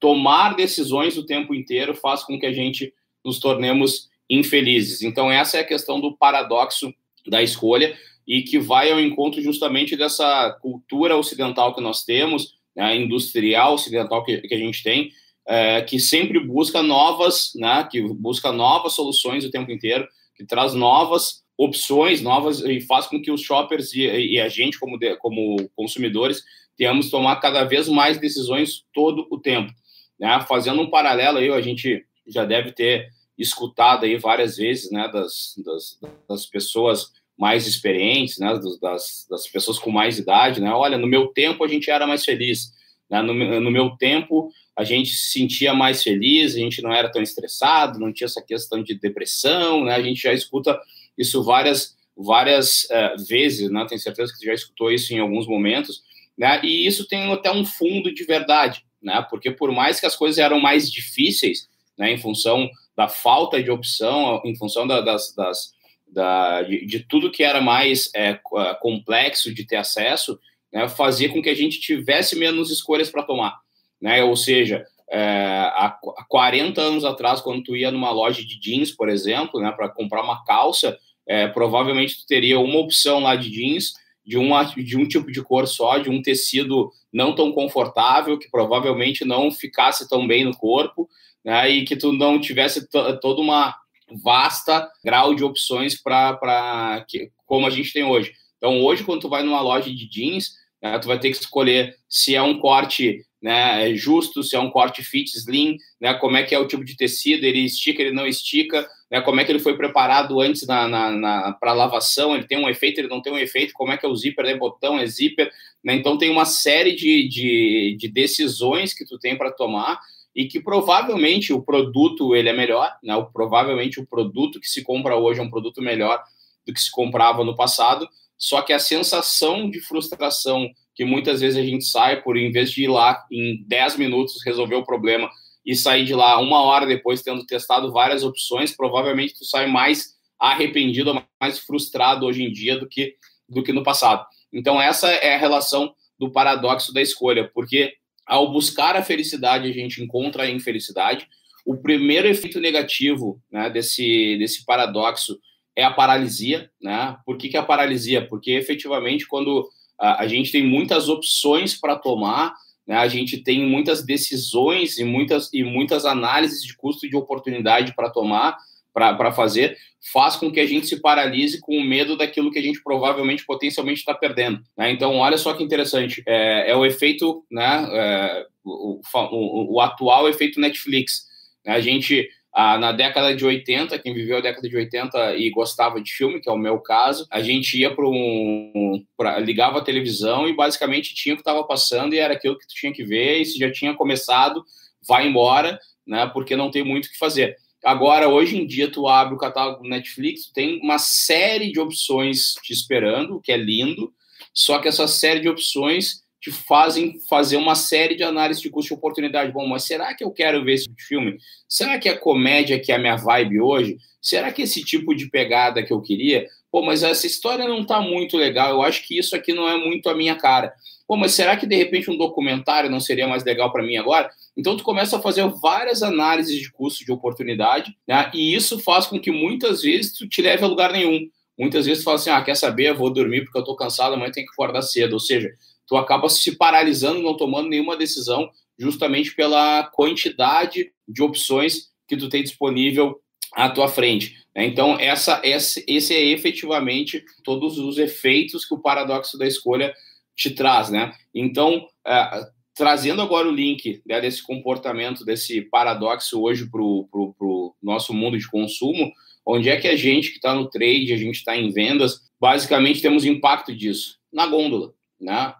tomar 0.00 0.56
decisões 0.56 1.16
o 1.16 1.24
tempo 1.24 1.54
inteiro 1.54 1.94
faz 1.94 2.24
com 2.24 2.38
que 2.38 2.46
a 2.46 2.52
gente 2.52 2.92
nos 3.24 3.38
tornemos 3.38 4.08
infelizes. 4.28 5.02
Então, 5.02 5.30
essa 5.30 5.56
é 5.56 5.60
a 5.60 5.66
questão 5.66 6.00
do 6.00 6.16
paradoxo 6.16 6.92
da 7.28 7.40
escolha 7.40 7.96
e 8.26 8.42
que 8.42 8.58
vai 8.58 8.90
ao 8.90 9.00
encontro 9.00 9.40
justamente 9.40 9.96
dessa 9.96 10.50
cultura 10.60 11.16
ocidental 11.16 11.74
que 11.74 11.80
nós 11.80 12.04
temos, 12.04 12.55
né, 12.76 12.96
industrial 12.96 13.74
ocidental 13.74 14.22
que, 14.24 14.38
que 14.42 14.54
a 14.54 14.58
gente 14.58 14.82
tem, 14.82 15.10
é, 15.46 15.80
que 15.82 15.98
sempre 15.98 16.38
busca 16.38 16.82
novas, 16.82 17.52
né, 17.54 17.88
que 17.90 18.02
busca 18.02 18.52
novas 18.52 18.92
soluções 18.92 19.44
o 19.44 19.50
tempo 19.50 19.70
inteiro, 19.70 20.06
que 20.36 20.44
traz 20.44 20.74
novas 20.74 21.44
opções, 21.56 22.20
novas 22.20 22.60
e 22.60 22.80
faz 22.82 23.06
com 23.06 23.20
que 23.20 23.30
os 23.30 23.40
shoppers 23.40 23.94
e, 23.94 24.02
e 24.02 24.40
a 24.40 24.48
gente 24.48 24.78
como, 24.78 24.98
de, 24.98 25.16
como 25.16 25.56
consumidores 25.74 26.42
tenhamos 26.76 27.06
que 27.06 27.12
tomar 27.12 27.36
cada 27.36 27.64
vez 27.64 27.88
mais 27.88 28.18
decisões 28.18 28.84
todo 28.92 29.26
o 29.30 29.38
tempo. 29.38 29.72
Né? 30.20 30.38
Fazendo 30.46 30.82
um 30.82 30.90
paralelo 30.90 31.38
aí, 31.38 31.50
a 31.50 31.60
gente 31.62 32.04
já 32.26 32.44
deve 32.44 32.72
ter 32.72 33.08
escutado 33.38 34.04
aí 34.04 34.16
várias 34.16 34.56
vezes, 34.56 34.90
né, 34.90 35.08
das, 35.12 35.54
das, 35.64 35.98
das 36.28 36.46
pessoas 36.46 37.12
mais 37.36 37.66
experientes, 37.66 38.38
né, 38.38 38.58
das, 38.80 39.26
das 39.28 39.46
pessoas 39.46 39.78
com 39.78 39.90
mais 39.90 40.18
idade, 40.18 40.60
né, 40.60 40.72
olha, 40.72 40.96
no 40.96 41.06
meu 41.06 41.28
tempo 41.28 41.62
a 41.64 41.68
gente 41.68 41.90
era 41.90 42.06
mais 42.06 42.24
feliz, 42.24 42.72
né, 43.10 43.20
no, 43.20 43.34
no 43.60 43.70
meu 43.70 43.90
tempo 43.90 44.50
a 44.76 44.84
gente 44.84 45.10
se 45.10 45.32
sentia 45.32 45.74
mais 45.74 46.02
feliz, 46.02 46.54
a 46.54 46.58
gente 46.58 46.82
não 46.82 46.92
era 46.92 47.10
tão 47.10 47.22
estressado, 47.22 47.98
não 47.98 48.12
tinha 48.12 48.26
essa 48.26 48.42
questão 48.42 48.82
de 48.82 48.94
depressão, 48.94 49.84
né, 49.84 49.94
a 49.94 50.02
gente 50.02 50.22
já 50.22 50.32
escuta 50.32 50.78
isso 51.16 51.42
várias 51.42 51.94
várias 52.18 52.84
uh, 52.84 53.22
vezes, 53.28 53.70
né, 53.70 53.84
tenho 53.86 54.00
certeza 54.00 54.32
que 54.32 54.38
você 54.38 54.46
já 54.46 54.54
escutou 54.54 54.90
isso 54.90 55.12
em 55.12 55.18
alguns 55.18 55.46
momentos, 55.46 56.02
né, 56.36 56.58
e 56.64 56.86
isso 56.86 57.06
tem 57.06 57.30
até 57.30 57.52
um 57.52 57.66
fundo 57.66 58.12
de 58.12 58.24
verdade, 58.24 58.82
né, 59.02 59.24
porque 59.28 59.50
por 59.50 59.70
mais 59.70 60.00
que 60.00 60.06
as 60.06 60.16
coisas 60.16 60.38
eram 60.38 60.58
mais 60.58 60.90
difíceis, 60.90 61.68
né, 61.98 62.10
em 62.10 62.18
função 62.18 62.70
da 62.96 63.08
falta 63.08 63.62
de 63.62 63.70
opção, 63.70 64.40
em 64.46 64.56
função 64.56 64.86
da, 64.86 65.02
das, 65.02 65.34
das 65.34 65.75
da, 66.06 66.62
de, 66.62 66.86
de, 66.86 67.00
tudo 67.00 67.30
que 67.30 67.42
era 67.42 67.60
mais 67.60 68.10
é, 68.14 68.38
complexo 68.80 69.52
de 69.52 69.66
ter 69.66 69.76
acesso, 69.76 70.38
né, 70.72 70.88
fazia 70.88 71.28
com 71.28 71.42
que 71.42 71.50
a 71.50 71.54
gente 71.54 71.80
tivesse 71.80 72.36
menos 72.36 72.70
escolhas 72.70 73.10
para 73.10 73.22
tomar. 73.22 73.58
Né? 74.00 74.22
Ou 74.22 74.36
seja, 74.36 74.84
é, 75.10 75.20
há 75.20 75.98
40 76.28 76.80
anos 76.80 77.04
atrás, 77.04 77.40
quando 77.40 77.62
tu 77.62 77.76
ia 77.76 77.90
numa 77.90 78.10
loja 78.10 78.44
de 78.44 78.58
jeans, 78.58 78.90
por 78.90 79.08
exemplo, 79.08 79.60
né, 79.60 79.70
para 79.72 79.88
comprar 79.88 80.22
uma 80.22 80.44
calça, 80.44 80.98
é, 81.26 81.48
provavelmente 81.48 82.20
tu 82.20 82.26
teria 82.26 82.58
uma 82.58 82.78
opção 82.78 83.20
lá 83.20 83.34
de 83.36 83.50
jeans 83.50 83.94
de, 84.24 84.36
de 84.82 84.96
um 84.96 85.06
tipo 85.06 85.30
de 85.30 85.42
cor 85.42 85.66
só, 85.68 85.98
de 85.98 86.10
um 86.10 86.20
tecido 86.20 86.90
não 87.12 87.34
tão 87.34 87.52
confortável, 87.52 88.38
que 88.38 88.50
provavelmente 88.50 89.24
não 89.24 89.50
ficasse 89.50 90.08
tão 90.08 90.26
bem 90.26 90.44
no 90.44 90.56
corpo, 90.56 91.08
né, 91.44 91.70
e 91.70 91.84
que 91.84 91.96
tu 91.96 92.12
não 92.12 92.40
tivesse 92.40 92.88
toda 93.20 93.40
uma 93.40 93.74
vasta 94.10 94.90
grau 95.04 95.34
de 95.34 95.44
opções 95.44 96.00
para 96.00 97.04
como 97.44 97.66
a 97.66 97.70
gente 97.70 97.92
tem 97.92 98.04
hoje. 98.04 98.32
Então, 98.56 98.82
hoje, 98.82 99.04
quando 99.04 99.22
tu 99.22 99.28
vai 99.28 99.42
numa 99.42 99.60
loja 99.60 99.90
de 99.90 100.08
jeans, 100.08 100.52
né, 100.82 100.98
tu 100.98 101.08
vai 101.08 101.18
ter 101.18 101.30
que 101.30 101.36
escolher 101.36 101.94
se 102.08 102.34
é 102.34 102.42
um 102.42 102.58
corte 102.58 103.24
né, 103.42 103.94
justo, 103.94 104.42
se 104.42 104.56
é 104.56 104.58
um 104.58 104.70
corte 104.70 105.02
fit, 105.02 105.30
slim, 105.36 105.76
né, 106.00 106.14
como 106.14 106.36
é 106.36 106.42
que 106.42 106.54
é 106.54 106.58
o 106.58 106.66
tipo 106.66 106.84
de 106.84 106.96
tecido, 106.96 107.44
ele 107.44 107.60
estica, 107.60 108.02
ele 108.02 108.12
não 108.12 108.26
estica, 108.26 108.88
né, 109.10 109.20
como 109.20 109.40
é 109.40 109.44
que 109.44 109.52
ele 109.52 109.60
foi 109.60 109.76
preparado 109.76 110.40
antes 110.40 110.66
na, 110.66 110.88
na, 110.88 111.10
na 111.12 111.52
para 111.52 111.72
lavação, 111.72 112.34
ele 112.34 112.46
tem 112.46 112.58
um 112.58 112.68
efeito, 112.68 112.98
ele 112.98 113.08
não 113.08 113.22
tem 113.22 113.32
um 113.32 113.38
efeito, 113.38 113.72
como 113.74 113.92
é 113.92 113.96
que 113.96 114.04
é 114.04 114.08
o 114.08 114.16
zíper, 114.16 114.46
é 114.46 114.56
botão, 114.56 114.98
é 114.98 115.06
zíper, 115.06 115.50
né, 115.84 115.94
então 115.94 116.18
tem 116.18 116.30
uma 116.30 116.44
série 116.44 116.96
de, 116.96 117.28
de, 117.28 117.96
de 117.98 118.08
decisões 118.08 118.92
que 118.92 119.04
tu 119.04 119.18
tem 119.18 119.36
para 119.36 119.52
tomar 119.52 120.00
e 120.36 120.46
que 120.46 120.60
provavelmente 120.60 121.50
o 121.54 121.62
produto 121.62 122.36
ele 122.36 122.50
é 122.50 122.52
melhor, 122.52 122.94
né? 123.02 123.16
O, 123.16 123.24
provavelmente 123.24 123.98
o 123.98 124.06
produto 124.06 124.60
que 124.60 124.68
se 124.68 124.84
compra 124.84 125.16
hoje 125.16 125.40
é 125.40 125.42
um 125.42 125.48
produto 125.48 125.80
melhor 125.80 126.22
do 126.66 126.74
que 126.74 126.80
se 126.80 126.90
comprava 126.90 127.42
no 127.42 127.56
passado, 127.56 128.06
só 128.36 128.60
que 128.60 128.74
a 128.74 128.78
sensação 128.78 129.70
de 129.70 129.80
frustração 129.80 130.68
que 130.94 131.06
muitas 131.06 131.40
vezes 131.40 131.58
a 131.58 131.64
gente 131.64 131.86
sai 131.86 132.20
por, 132.20 132.36
em 132.36 132.52
vez 132.52 132.70
de 132.70 132.84
ir 132.84 132.88
lá 132.88 133.24
em 133.32 133.64
10 133.66 133.96
minutos 133.96 134.44
resolver 134.44 134.74
o 134.74 134.84
problema 134.84 135.30
e 135.64 135.74
sair 135.74 136.04
de 136.04 136.14
lá 136.14 136.38
uma 136.38 136.62
hora 136.62 136.86
depois 136.86 137.22
tendo 137.22 137.46
testado 137.46 137.90
várias 137.90 138.22
opções, 138.22 138.76
provavelmente 138.76 139.38
tu 139.38 139.44
sai 139.44 139.66
mais 139.66 140.16
arrependido, 140.38 141.14
mais 141.40 141.58
frustrado 141.58 142.26
hoje 142.26 142.44
em 142.44 142.52
dia 142.52 142.78
do 142.78 142.86
que, 142.86 143.14
do 143.48 143.62
que 143.62 143.72
no 143.72 143.82
passado. 143.82 144.26
Então 144.52 144.80
essa 144.80 145.08
é 145.08 145.34
a 145.34 145.38
relação 145.38 145.94
do 146.18 146.30
paradoxo 146.30 146.92
da 146.92 147.00
escolha, 147.00 147.50
porque 147.54 147.94
ao 148.26 148.50
buscar 148.52 148.96
a 148.96 149.02
felicidade, 149.02 149.68
a 149.68 149.72
gente 149.72 150.02
encontra 150.02 150.42
a 150.42 150.50
infelicidade. 150.50 151.28
O 151.64 151.76
primeiro 151.76 152.26
efeito 152.26 152.60
negativo 152.60 153.40
né, 153.50 153.70
desse, 153.70 154.36
desse 154.38 154.64
paradoxo 154.64 155.38
é 155.76 155.84
a 155.84 155.92
paralisia. 155.92 156.70
Né? 156.82 157.16
Por 157.24 157.36
que, 157.36 157.48
que 157.48 157.56
é 157.56 157.60
a 157.60 157.64
paralisia? 157.64 158.26
Porque 158.26 158.52
efetivamente, 158.52 159.26
quando 159.26 159.68
a, 159.98 160.22
a 160.22 160.28
gente 160.28 160.50
tem 160.50 160.66
muitas 160.66 161.08
opções 161.08 161.78
para 161.78 161.96
tomar, 161.96 162.54
né, 162.86 162.96
a 162.96 163.08
gente 163.08 163.38
tem 163.38 163.64
muitas 163.64 164.04
decisões 164.04 164.98
e 164.98 165.04
muitas, 165.04 165.52
e 165.52 165.62
muitas 165.62 166.04
análises 166.04 166.62
de 166.62 166.76
custo 166.76 167.06
e 167.06 167.10
de 167.10 167.16
oportunidade 167.16 167.94
para 167.94 168.10
tomar, 168.10 168.56
para 168.96 169.30
fazer, 169.30 169.76
faz 170.10 170.36
com 170.36 170.50
que 170.50 170.58
a 170.58 170.66
gente 170.66 170.86
se 170.86 171.02
paralise 171.02 171.60
com 171.60 171.76
o 171.76 171.84
medo 171.84 172.16
daquilo 172.16 172.50
que 172.50 172.58
a 172.58 172.62
gente 172.62 172.82
provavelmente, 172.82 173.44
potencialmente 173.44 173.98
está 173.98 174.14
perdendo. 174.14 174.62
Né? 174.74 174.90
Então, 174.90 175.16
olha 175.16 175.36
só 175.36 175.52
que 175.52 175.62
interessante, 175.62 176.22
é, 176.26 176.70
é 176.70 176.74
o 176.74 176.86
efeito, 176.86 177.44
né, 177.50 177.86
é, 177.92 178.46
o, 178.64 178.98
o, 179.14 179.74
o, 179.74 179.80
atual 179.82 180.30
efeito 180.30 180.58
Netflix. 180.58 181.26
Né? 181.62 181.74
A 181.74 181.80
gente, 181.80 182.26
na 182.56 182.90
década 182.90 183.36
de 183.36 183.44
80, 183.44 183.98
quem 183.98 184.14
viveu 184.14 184.38
a 184.38 184.40
década 184.40 184.66
de 184.66 184.74
80 184.74 185.36
e 185.36 185.50
gostava 185.50 186.00
de 186.00 186.10
filme, 186.12 186.40
que 186.40 186.48
é 186.48 186.52
o 186.52 186.56
meu 186.56 186.80
caso, 186.80 187.26
a 187.30 187.42
gente 187.42 187.78
ia 187.78 187.94
para 187.94 188.08
um, 188.08 189.04
pra, 189.14 189.38
ligava 189.38 189.78
a 189.78 189.84
televisão 189.84 190.48
e 190.48 190.56
basicamente 190.56 191.14
tinha 191.14 191.34
o 191.34 191.36
que 191.36 191.42
estava 191.42 191.62
passando 191.64 192.14
e 192.14 192.18
era 192.18 192.32
aquilo 192.32 192.58
que 192.58 192.66
tu 192.66 192.74
tinha 192.74 192.94
que 192.94 193.04
ver, 193.04 193.42
e 193.42 193.44
se 193.44 193.58
já 193.58 193.70
tinha 193.70 193.92
começado, 193.92 194.64
vai 195.06 195.28
embora, 195.28 195.78
né, 196.06 196.30
porque 196.32 196.56
não 196.56 196.70
tem 196.70 196.82
muito 196.82 197.06
o 197.06 197.10
que 197.10 197.18
fazer. 197.18 197.56
Agora, 197.86 198.28
hoje 198.28 198.56
em 198.56 198.66
dia, 198.66 198.90
tu 198.90 199.06
abre 199.06 199.36
o 199.36 199.38
catálogo 199.38 199.84
do 199.84 199.88
Netflix, 199.88 200.50
tem 200.52 200.80
uma 200.82 200.98
série 200.98 201.70
de 201.70 201.78
opções 201.78 202.54
te 202.60 202.72
esperando, 202.72 203.40
que 203.40 203.52
é 203.52 203.56
lindo, 203.56 204.12
só 204.52 204.80
que 204.80 204.88
essa 204.88 205.06
série 205.06 205.38
de 205.38 205.48
opções 205.48 206.24
te 206.40 206.50
fazem 206.50 207.20
fazer 207.28 207.56
uma 207.56 207.76
série 207.76 208.16
de 208.16 208.24
análises 208.24 208.60
de 208.60 208.70
custo 208.70 208.92
e 208.92 208.96
oportunidade. 208.96 209.52
Bom, 209.52 209.68
mas 209.68 209.84
será 209.84 210.12
que 210.16 210.24
eu 210.24 210.32
quero 210.32 210.64
ver 210.64 210.74
esse 210.74 210.88
filme? 211.06 211.38
Será 211.68 211.96
que 211.96 212.08
a 212.08 212.18
comédia 212.18 212.80
que 212.80 212.90
é 212.90 212.96
a 212.96 212.98
minha 212.98 213.14
vibe 213.14 213.60
hoje? 213.60 213.96
Será 214.20 214.52
que 214.52 214.62
esse 214.62 214.82
tipo 214.84 215.14
de 215.14 215.30
pegada 215.30 215.80
que 215.80 215.92
eu 215.92 216.02
queria? 216.02 216.44
Pô, 216.72 216.82
mas 216.82 217.04
essa 217.04 217.28
história 217.28 217.68
não 217.68 217.86
tá 217.86 218.00
muito 218.00 218.36
legal, 218.36 218.72
eu 218.72 218.82
acho 218.82 219.06
que 219.06 219.16
isso 219.16 219.36
aqui 219.36 219.52
não 219.52 219.68
é 219.68 219.78
muito 219.78 220.08
a 220.08 220.14
minha 220.14 220.34
cara. 220.34 220.72
Pô, 221.06 221.16
mas 221.16 221.32
será 221.32 221.56
que 221.56 221.66
de 221.66 221.76
repente 221.76 222.10
um 222.10 222.16
documentário 222.16 222.90
não 222.90 222.98
seria 222.98 223.28
mais 223.28 223.44
legal 223.44 223.70
para 223.70 223.82
mim 223.82 223.96
agora? 223.96 224.28
Então 224.56 224.76
tu 224.76 224.82
começa 224.82 225.16
a 225.16 225.22
fazer 225.22 225.48
várias 225.62 226.02
análises 226.02 226.58
de 226.60 226.70
custo 226.72 227.04
de 227.04 227.12
oportunidade, 227.12 227.96
né? 228.06 228.30
E 228.34 228.54
isso 228.54 228.80
faz 228.80 229.06
com 229.06 229.20
que 229.20 229.30
muitas 229.30 229.82
vezes 229.82 230.12
tu 230.12 230.28
te 230.28 230.42
leve 230.42 230.64
a 230.64 230.66
lugar 230.66 230.92
nenhum. 230.92 231.28
Muitas 231.56 231.86
vezes 231.86 232.02
tu 232.02 232.06
fala 232.06 232.16
assim: 232.16 232.30
"Ah, 232.30 232.42
quer 232.42 232.56
saber? 232.56 232.90
Eu 232.90 232.96
vou 232.96 233.10
dormir 233.10 233.44
porque 233.44 233.58
eu 233.58 233.64
tô 233.64 233.76
cansado, 233.76 234.14
amanhã 234.14 234.32
tenho 234.32 234.46
que 234.46 234.52
acordar 234.52 234.82
cedo". 234.82 235.12
Ou 235.12 235.20
seja, 235.20 235.48
tu 235.86 235.96
acaba 235.96 236.28
se 236.28 236.56
paralisando, 236.56 237.22
não 237.22 237.36
tomando 237.36 237.68
nenhuma 237.68 237.96
decisão, 237.96 238.50
justamente 238.78 239.34
pela 239.34 239.84
quantidade 239.84 240.90
de 241.08 241.22
opções 241.22 241.90
que 242.08 242.16
tu 242.16 242.28
tem 242.28 242.42
disponível 242.42 243.20
à 243.54 243.68
tua 243.70 243.88
frente. 243.88 244.34
Né? 244.54 244.66
Então, 244.66 244.98
essa, 244.98 245.40
esse, 245.44 245.84
esse 245.86 246.14
é 246.14 246.24
efetivamente 246.24 247.24
todos 247.44 247.78
os 247.78 247.98
efeitos 247.98 248.64
que 248.64 248.74
o 248.74 248.80
paradoxo 248.80 249.38
da 249.38 249.46
escolha 249.46 249.94
te 250.36 250.50
traz, 250.50 250.90
né? 250.90 251.12
Então, 251.34 251.86
é, 252.06 252.46
trazendo 252.74 253.22
agora 253.22 253.48
o 253.48 253.54
link 253.54 254.02
né, 254.06 254.20
desse 254.20 254.42
comportamento, 254.42 255.24
desse 255.24 255.62
paradoxo 255.62 256.40
hoje 256.42 256.70
para 256.70 256.80
o 256.80 257.74
nosso 257.82 258.12
mundo 258.12 258.38
de 258.38 258.48
consumo, 258.48 259.10
onde 259.44 259.70
é 259.70 259.76
que 259.76 259.88
a 259.88 259.96
gente 259.96 260.30
que 260.30 260.36
está 260.36 260.54
no 260.54 260.68
trade, 260.68 261.12
a 261.12 261.16
gente 261.16 261.36
está 261.36 261.56
em 261.56 261.70
vendas, 261.70 262.20
basicamente 262.38 263.00
temos 263.00 263.24
impacto 263.24 263.74
disso? 263.74 264.18
Na 264.32 264.46
gôndola, 264.46 264.92
né? 265.20 265.54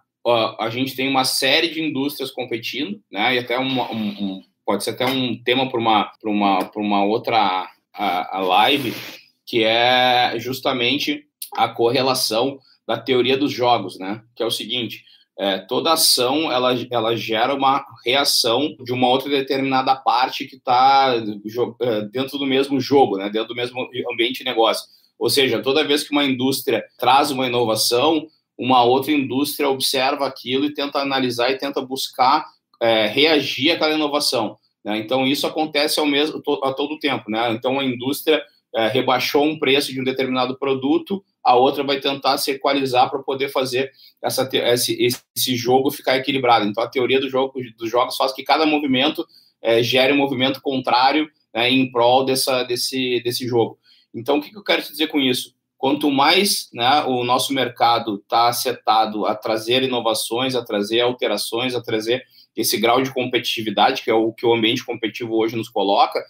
a 0.59 0.69
gente 0.69 0.95
tem 0.95 1.07
uma 1.07 1.23
série 1.23 1.69
de 1.69 1.81
indústrias 1.81 2.29
competindo, 2.31 3.01
né? 3.09 3.35
E 3.35 3.39
até 3.39 3.57
um, 3.57 3.81
um 3.81 4.43
pode 4.65 4.83
ser 4.83 4.89
até 4.91 5.05
um 5.05 5.41
tema 5.41 5.69
para 5.69 5.79
uma, 5.79 6.11
uma, 6.25 6.71
uma 6.75 7.05
outra 7.05 7.69
a, 7.93 8.37
a 8.37 8.41
live, 8.41 8.93
que 9.45 9.63
é 9.63 10.33
justamente 10.37 11.23
a 11.53 11.69
correlação 11.69 12.59
da 12.87 12.97
teoria 12.97 13.37
dos 13.37 13.51
jogos, 13.51 13.99
né? 13.99 14.21
Que 14.35 14.41
é 14.41 14.45
o 14.45 14.51
seguinte: 14.51 15.03
é, 15.37 15.59
toda 15.59 15.93
ação 15.93 16.51
ela, 16.51 16.73
ela 16.89 17.15
gera 17.15 17.53
uma 17.53 17.85
reação 18.05 18.75
de 18.83 18.93
uma 18.93 19.07
outra 19.07 19.29
determinada 19.29 19.95
parte 19.95 20.45
que 20.45 20.55
está 20.55 21.13
é, 21.81 22.01
dentro 22.03 22.37
do 22.37 22.45
mesmo 22.45 22.79
jogo, 22.79 23.17
né? 23.17 23.29
Dentro 23.29 23.49
do 23.49 23.55
mesmo 23.55 23.87
ambiente 24.11 24.39
de 24.39 24.45
negócio. 24.45 24.87
Ou 25.19 25.29
seja, 25.29 25.61
toda 25.61 25.83
vez 25.83 26.03
que 26.03 26.11
uma 26.11 26.23
indústria 26.23 26.83
traz 26.97 27.31
uma 27.31 27.47
inovação, 27.47 28.27
uma 28.57 28.83
outra 28.83 29.11
indústria 29.11 29.69
observa 29.69 30.25
aquilo 30.25 30.65
e 30.65 30.73
tenta 30.73 30.99
analisar 30.99 31.51
e 31.51 31.57
tenta 31.57 31.81
buscar 31.81 32.45
é, 32.81 33.07
reagir 33.07 33.71
àquela 33.71 33.93
inovação. 33.93 34.57
Né? 34.83 34.97
Então, 34.99 35.27
isso 35.27 35.45
acontece 35.45 35.99
ao 35.99 36.05
mesmo, 36.05 36.41
a 36.63 36.73
todo 36.73 36.99
tempo. 36.99 37.29
Né? 37.29 37.51
Então, 37.51 37.79
a 37.79 37.83
indústria 37.83 38.41
é, 38.75 38.87
rebaixou 38.87 39.43
um 39.43 39.57
preço 39.57 39.91
de 39.91 39.99
um 39.99 40.03
determinado 40.03 40.57
produto, 40.57 41.23
a 41.47 41.55
outra 41.55 41.81
vai 41.81 41.97
tentar 41.97 42.37
se 42.37 42.51
equalizar 42.51 43.09
para 43.09 43.19
poder 43.19 43.47
fazer 43.47 43.89
essa, 44.21 44.49
esse, 44.51 44.97
esse 45.33 45.55
jogo 45.55 45.89
ficar 45.89 46.17
equilibrado. 46.17 46.65
Então, 46.65 46.83
a 46.83 46.89
teoria 46.89 47.21
do 47.21 47.29
jogo, 47.29 47.53
dos 47.77 47.89
jogos 47.89 48.17
faz 48.17 48.33
que 48.33 48.43
cada 48.43 48.65
movimento 48.65 49.25
é, 49.61 49.81
gere 49.81 50.11
um 50.11 50.17
movimento 50.17 50.61
contrário 50.61 51.31
né, 51.53 51.71
em 51.71 51.89
prol 51.89 52.25
dessa, 52.25 52.63
desse, 52.63 53.21
desse 53.23 53.47
jogo. 53.47 53.79
Então, 54.13 54.39
o 54.39 54.41
que, 54.41 54.49
que 54.49 54.57
eu 54.57 54.63
quero 54.63 54.81
te 54.81 54.91
dizer 54.91 55.07
com 55.07 55.21
isso? 55.21 55.55
Quanto 55.77 56.11
mais 56.11 56.67
né, 56.73 57.03
o 57.03 57.23
nosso 57.23 57.53
mercado 57.53 58.15
está 58.15 58.51
setado 58.51 59.25
a 59.25 59.33
trazer 59.33 59.83
inovações, 59.83 60.53
a 60.53 60.65
trazer 60.65 60.99
alterações, 60.99 61.73
a 61.73 61.81
trazer 61.81 62.25
esse 62.57 62.77
grau 62.77 63.01
de 63.01 63.13
competitividade, 63.13 64.01
que 64.03 64.11
é 64.11 64.13
o 64.13 64.33
que 64.33 64.45
o 64.45 64.53
ambiente 64.53 64.85
competitivo 64.85 65.33
hoje 65.37 65.55
nos 65.55 65.69
coloca, 65.69 66.21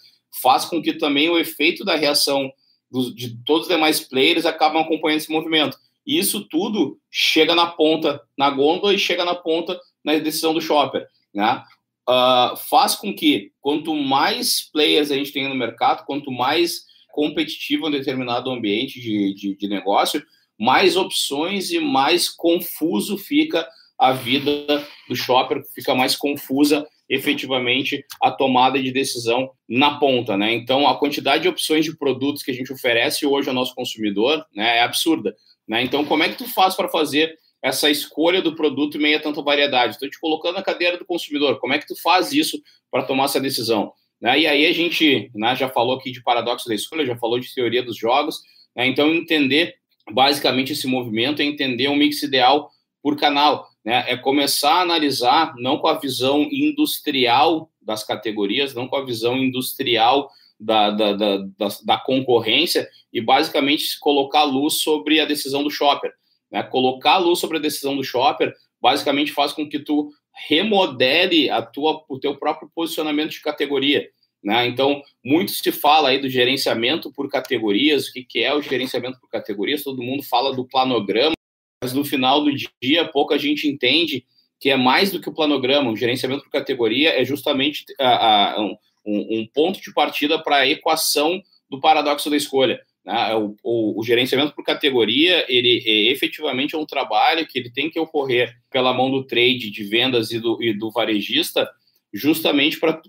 faz 0.43 0.63
com 0.63 0.79
que 0.79 0.93
também 0.93 1.27
o 1.27 1.39
efeito 1.39 1.83
da 1.83 1.95
reação 1.95 2.51
dos, 2.89 3.13
de 3.15 3.37
todos 3.43 3.63
os 3.63 3.73
demais 3.73 3.99
players 3.99 4.45
acabam 4.45 4.81
acompanhando 4.81 5.19
esse 5.19 5.31
movimento. 5.31 5.77
E 6.05 6.17
isso 6.17 6.47
tudo 6.47 6.97
chega 7.11 7.53
na 7.53 7.67
ponta, 7.67 8.21
na 8.37 8.49
gôndola 8.49 8.93
e 8.93 8.99
chega 8.99 9.25
na 9.25 9.35
ponta 9.35 9.79
na 10.03 10.17
decisão 10.17 10.53
do 10.53 10.61
shopper. 10.61 11.05
Né? 11.33 11.63
Uh, 12.09 12.55
faz 12.69 12.95
com 12.95 13.13
que 13.13 13.51
quanto 13.59 13.93
mais 13.93 14.69
players 14.71 15.11
a 15.11 15.15
gente 15.15 15.33
tem 15.33 15.47
no 15.47 15.55
mercado, 15.55 16.05
quanto 16.05 16.31
mais 16.31 16.85
competitivo 17.11 17.87
um 17.87 17.91
determinado 17.91 18.49
ambiente 18.49 19.01
de, 19.01 19.33
de, 19.33 19.57
de 19.57 19.67
negócio, 19.67 20.23
mais 20.57 20.95
opções 20.95 21.71
e 21.71 21.79
mais 21.79 22.29
confuso 22.29 23.17
fica 23.17 23.67
a 23.97 24.11
vida 24.13 24.87
do 25.09 25.15
shopper, 25.15 25.63
fica 25.73 25.93
mais 25.93 26.15
confusa 26.15 26.87
efetivamente 27.09 28.05
a 28.21 28.31
tomada 28.31 28.81
de 28.81 28.91
decisão 28.91 29.51
na 29.67 29.97
ponta, 29.97 30.35
né? 30.35 30.53
Então, 30.53 30.87
a 30.87 30.97
quantidade 30.97 31.43
de 31.43 31.49
opções 31.49 31.85
de 31.85 31.95
produtos 31.95 32.43
que 32.43 32.51
a 32.51 32.53
gente 32.53 32.71
oferece 32.71 33.25
hoje 33.25 33.47
ao 33.47 33.55
nosso 33.55 33.73
consumidor, 33.73 34.45
né, 34.53 34.77
é 34.77 34.81
absurda, 34.81 35.35
né? 35.67 35.81
Então, 35.83 36.03
como 36.05 36.23
é 36.23 36.29
que 36.29 36.37
tu 36.37 36.47
faz 36.53 36.75
para 36.75 36.89
fazer 36.89 37.37
essa 37.61 37.89
escolha 37.89 38.41
do 38.41 38.55
produto 38.55 38.97
em 38.97 39.01
meio 39.01 39.17
a 39.17 39.21
tanta 39.21 39.41
variedade? 39.41 39.93
Estou 39.93 40.09
te 40.09 40.19
colocando 40.19 40.55
na 40.55 40.63
cadeira 40.63 40.97
do 40.97 41.05
consumidor. 41.05 41.59
Como 41.59 41.73
é 41.73 41.79
que 41.79 41.87
tu 41.87 41.99
faz 42.01 42.31
isso 42.31 42.61
para 42.91 43.03
tomar 43.03 43.25
essa 43.25 43.39
decisão? 43.39 43.91
Né? 44.21 44.41
E 44.41 44.47
aí 44.47 44.65
a 44.65 44.73
gente 44.73 45.31
né, 45.33 45.55
já 45.55 45.69
falou 45.69 45.97
aqui 45.97 46.11
de 46.11 46.21
paradoxo 46.21 46.67
da 46.67 46.75
escolha, 46.75 47.05
já 47.05 47.17
falou 47.17 47.39
de 47.39 47.53
teoria 47.53 47.83
dos 47.83 47.97
jogos. 47.97 48.39
Né? 48.75 48.87
Então, 48.87 49.13
entender 49.13 49.75
basicamente 50.11 50.73
esse 50.73 50.87
movimento 50.87 51.41
é 51.41 51.45
entender 51.45 51.87
um 51.89 51.95
mix 51.95 52.21
ideal 52.23 52.69
por 53.01 53.17
canal. 53.17 53.67
Né? 53.87 54.03
É 54.05 54.17
começar 54.17 54.73
a 54.73 54.81
analisar, 54.81 55.53
não 55.55 55.77
com 55.77 55.87
a 55.87 55.97
visão 55.97 56.41
industrial 56.51 57.71
das 57.81 58.03
categorias, 58.03 58.73
não 58.73 58.85
com 58.85 58.97
a 58.97 59.05
visão 59.05 59.37
industrial 59.37 60.29
da, 60.59 60.89
da, 60.89 61.13
da, 61.13 61.37
da, 61.37 61.67
da 61.85 61.97
concorrência, 61.97 62.85
e 63.13 63.21
basicamente 63.21 63.97
colocar 64.01 64.43
luz 64.43 64.81
sobre 64.81 65.21
a 65.21 65.25
decisão 65.25 65.63
do 65.63 65.71
shopper. 65.71 66.11
Né? 66.51 66.61
Colocar 66.63 67.17
luz 67.17 67.39
sobre 67.39 67.59
a 67.59 67.61
decisão 67.61 67.95
do 67.95 68.03
shopper 68.03 68.53
basicamente 68.81 69.31
faz 69.31 69.53
com 69.53 69.65
que 69.69 69.79
tu 69.79 70.09
remodele 70.49 71.49
a 71.49 71.61
tua, 71.61 72.03
o 72.09 72.19
teu 72.19 72.35
próprio 72.35 72.69
posicionamento 72.75 73.29
de 73.29 73.41
categoria. 73.41 74.05
Né? 74.43 74.67
Então, 74.67 75.01
muito 75.23 75.51
se 75.51 75.71
fala 75.71 76.09
aí 76.09 76.19
do 76.19 76.27
gerenciamento 76.27 77.09
por 77.13 77.29
categorias, 77.29 78.09
o 78.09 78.11
que, 78.11 78.25
que 78.25 78.43
é 78.43 78.53
o 78.53 78.61
gerenciamento 78.61 79.17
por 79.17 79.29
categorias, 79.29 79.81
todo 79.81 80.03
mundo 80.03 80.23
fala 80.23 80.53
do 80.53 80.67
planograma, 80.67 81.36
mas 81.81 81.93
no 81.93 82.03
final 82.03 82.43
do 82.43 82.51
dia, 82.81 83.05
pouca 83.05 83.37
gente 83.37 83.67
entende 83.67 84.25
que 84.59 84.69
é 84.69 84.75
mais 84.75 85.11
do 85.11 85.21
que 85.21 85.29
o 85.29 85.33
planograma, 85.33 85.91
o 85.91 85.95
gerenciamento 85.95 86.43
por 86.43 86.49
categoria 86.49 87.19
é 87.19 87.23
justamente 87.23 87.85
a, 87.99 88.53
a, 88.53 88.61
um, 88.61 89.41
um 89.41 89.47
ponto 89.53 89.79
de 89.79 89.93
partida 89.93 90.41
para 90.41 90.57
a 90.57 90.67
equação 90.67 91.41
do 91.69 91.79
paradoxo 91.79 92.29
da 92.29 92.37
escolha. 92.37 92.81
Né? 93.05 93.35
O, 93.35 93.55
o, 93.63 93.99
o, 93.99 94.03
gerenciamento 94.03 94.55
por 94.55 94.63
categoria, 94.63 95.45
ele 95.47 95.83
é, 95.85 96.11
efetivamente 96.11 96.73
é 96.73 96.77
um 96.77 96.85
trabalho 96.85 97.45
que 97.45 97.59
ele 97.59 97.69
tem 97.69 97.89
que 97.89 97.99
ocorrer 97.99 98.57
pela 98.71 98.93
mão 98.93 99.11
do 99.11 99.23
trade 99.23 99.69
de 99.69 99.83
vendas 99.83 100.31
e 100.31 100.39
do, 100.39 100.61
e 100.61 100.73
do 100.73 100.91
varejista, 100.91 101.69
justamente 102.11 102.79
para 102.79 102.99